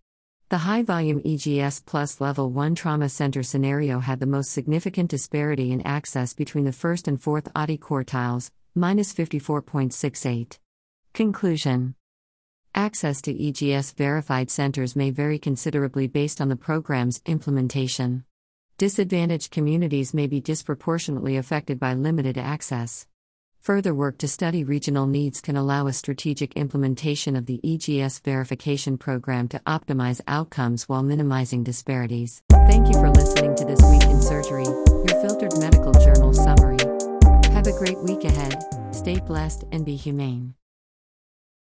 The 0.51 0.59
high 0.59 0.83
volume 0.83 1.23
EGS 1.25 1.81
plus 1.87 2.21
level 2.21 2.51
1 2.51 2.75
trauma 2.75 3.09
center 3.09 3.43
scenario 3.43 4.01
had 4.01 4.21
the 4.21 4.27
most 4.27 4.51
significant 4.51 5.09
disparity 5.11 5.73
in 5.73 5.81
access 5.83 6.35
between 6.35 6.65
the 6.65 6.73
first 6.73 7.09
and 7.09 7.21
fourth 7.21 7.49
ADI 7.55 7.79
quartiles, 7.79 8.51
minus 8.75 9.15
54.68. 9.15 10.59
Conclusion 11.15 11.95
Access 12.75 13.21
to 13.23 13.49
EGS 13.49 13.93
verified 13.93 14.51
centers 14.51 14.95
may 14.95 15.11
vary 15.11 15.39
considerably 15.39 16.07
based 16.07 16.41
on 16.41 16.49
the 16.49 16.57
program's 16.57 17.21
implementation. 17.27 18.25
Disadvantaged 18.79 19.51
communities 19.51 20.15
may 20.15 20.27
be 20.27 20.41
disproportionately 20.41 21.37
affected 21.37 21.79
by 21.79 21.95
limited 21.95 22.39
access. 22.39 23.07
Further 23.61 23.95
work 23.95 24.17
to 24.19 24.29
study 24.29 24.65
regional 24.65 25.07
needs 25.07 25.43
can 25.43 25.57
allow 25.57 25.87
a 25.87 25.93
strategic 25.93 26.55
implementation 26.55 27.37
of 27.37 27.45
the 27.45 27.61
EGS 27.63 28.21
verification 28.21 28.97
program 28.97 29.49
to 29.49 29.59
optimize 29.67 30.23
outcomes 30.27 30.89
while 30.89 31.03
minimizing 31.03 31.63
disparities. 31.63 32.41
Thank 32.51 32.87
you 32.87 32.95
for 32.95 33.11
listening 33.11 33.57
to 33.57 33.65
This 33.67 33.83
Week 33.83 34.05
in 34.05 34.23
Surgery, 34.23 34.65
your 34.65 35.21
filtered 35.21 35.59
medical 35.59 35.93
journal 35.93 36.33
summary. 36.33 36.79
Have 37.53 37.67
a 37.67 37.79
great 37.79 37.99
week 37.99 38.25
ahead, 38.25 38.65
stay 38.95 39.21
blessed, 39.21 39.65
and 39.73 39.85
be 39.85 39.97
humane. 39.97 40.55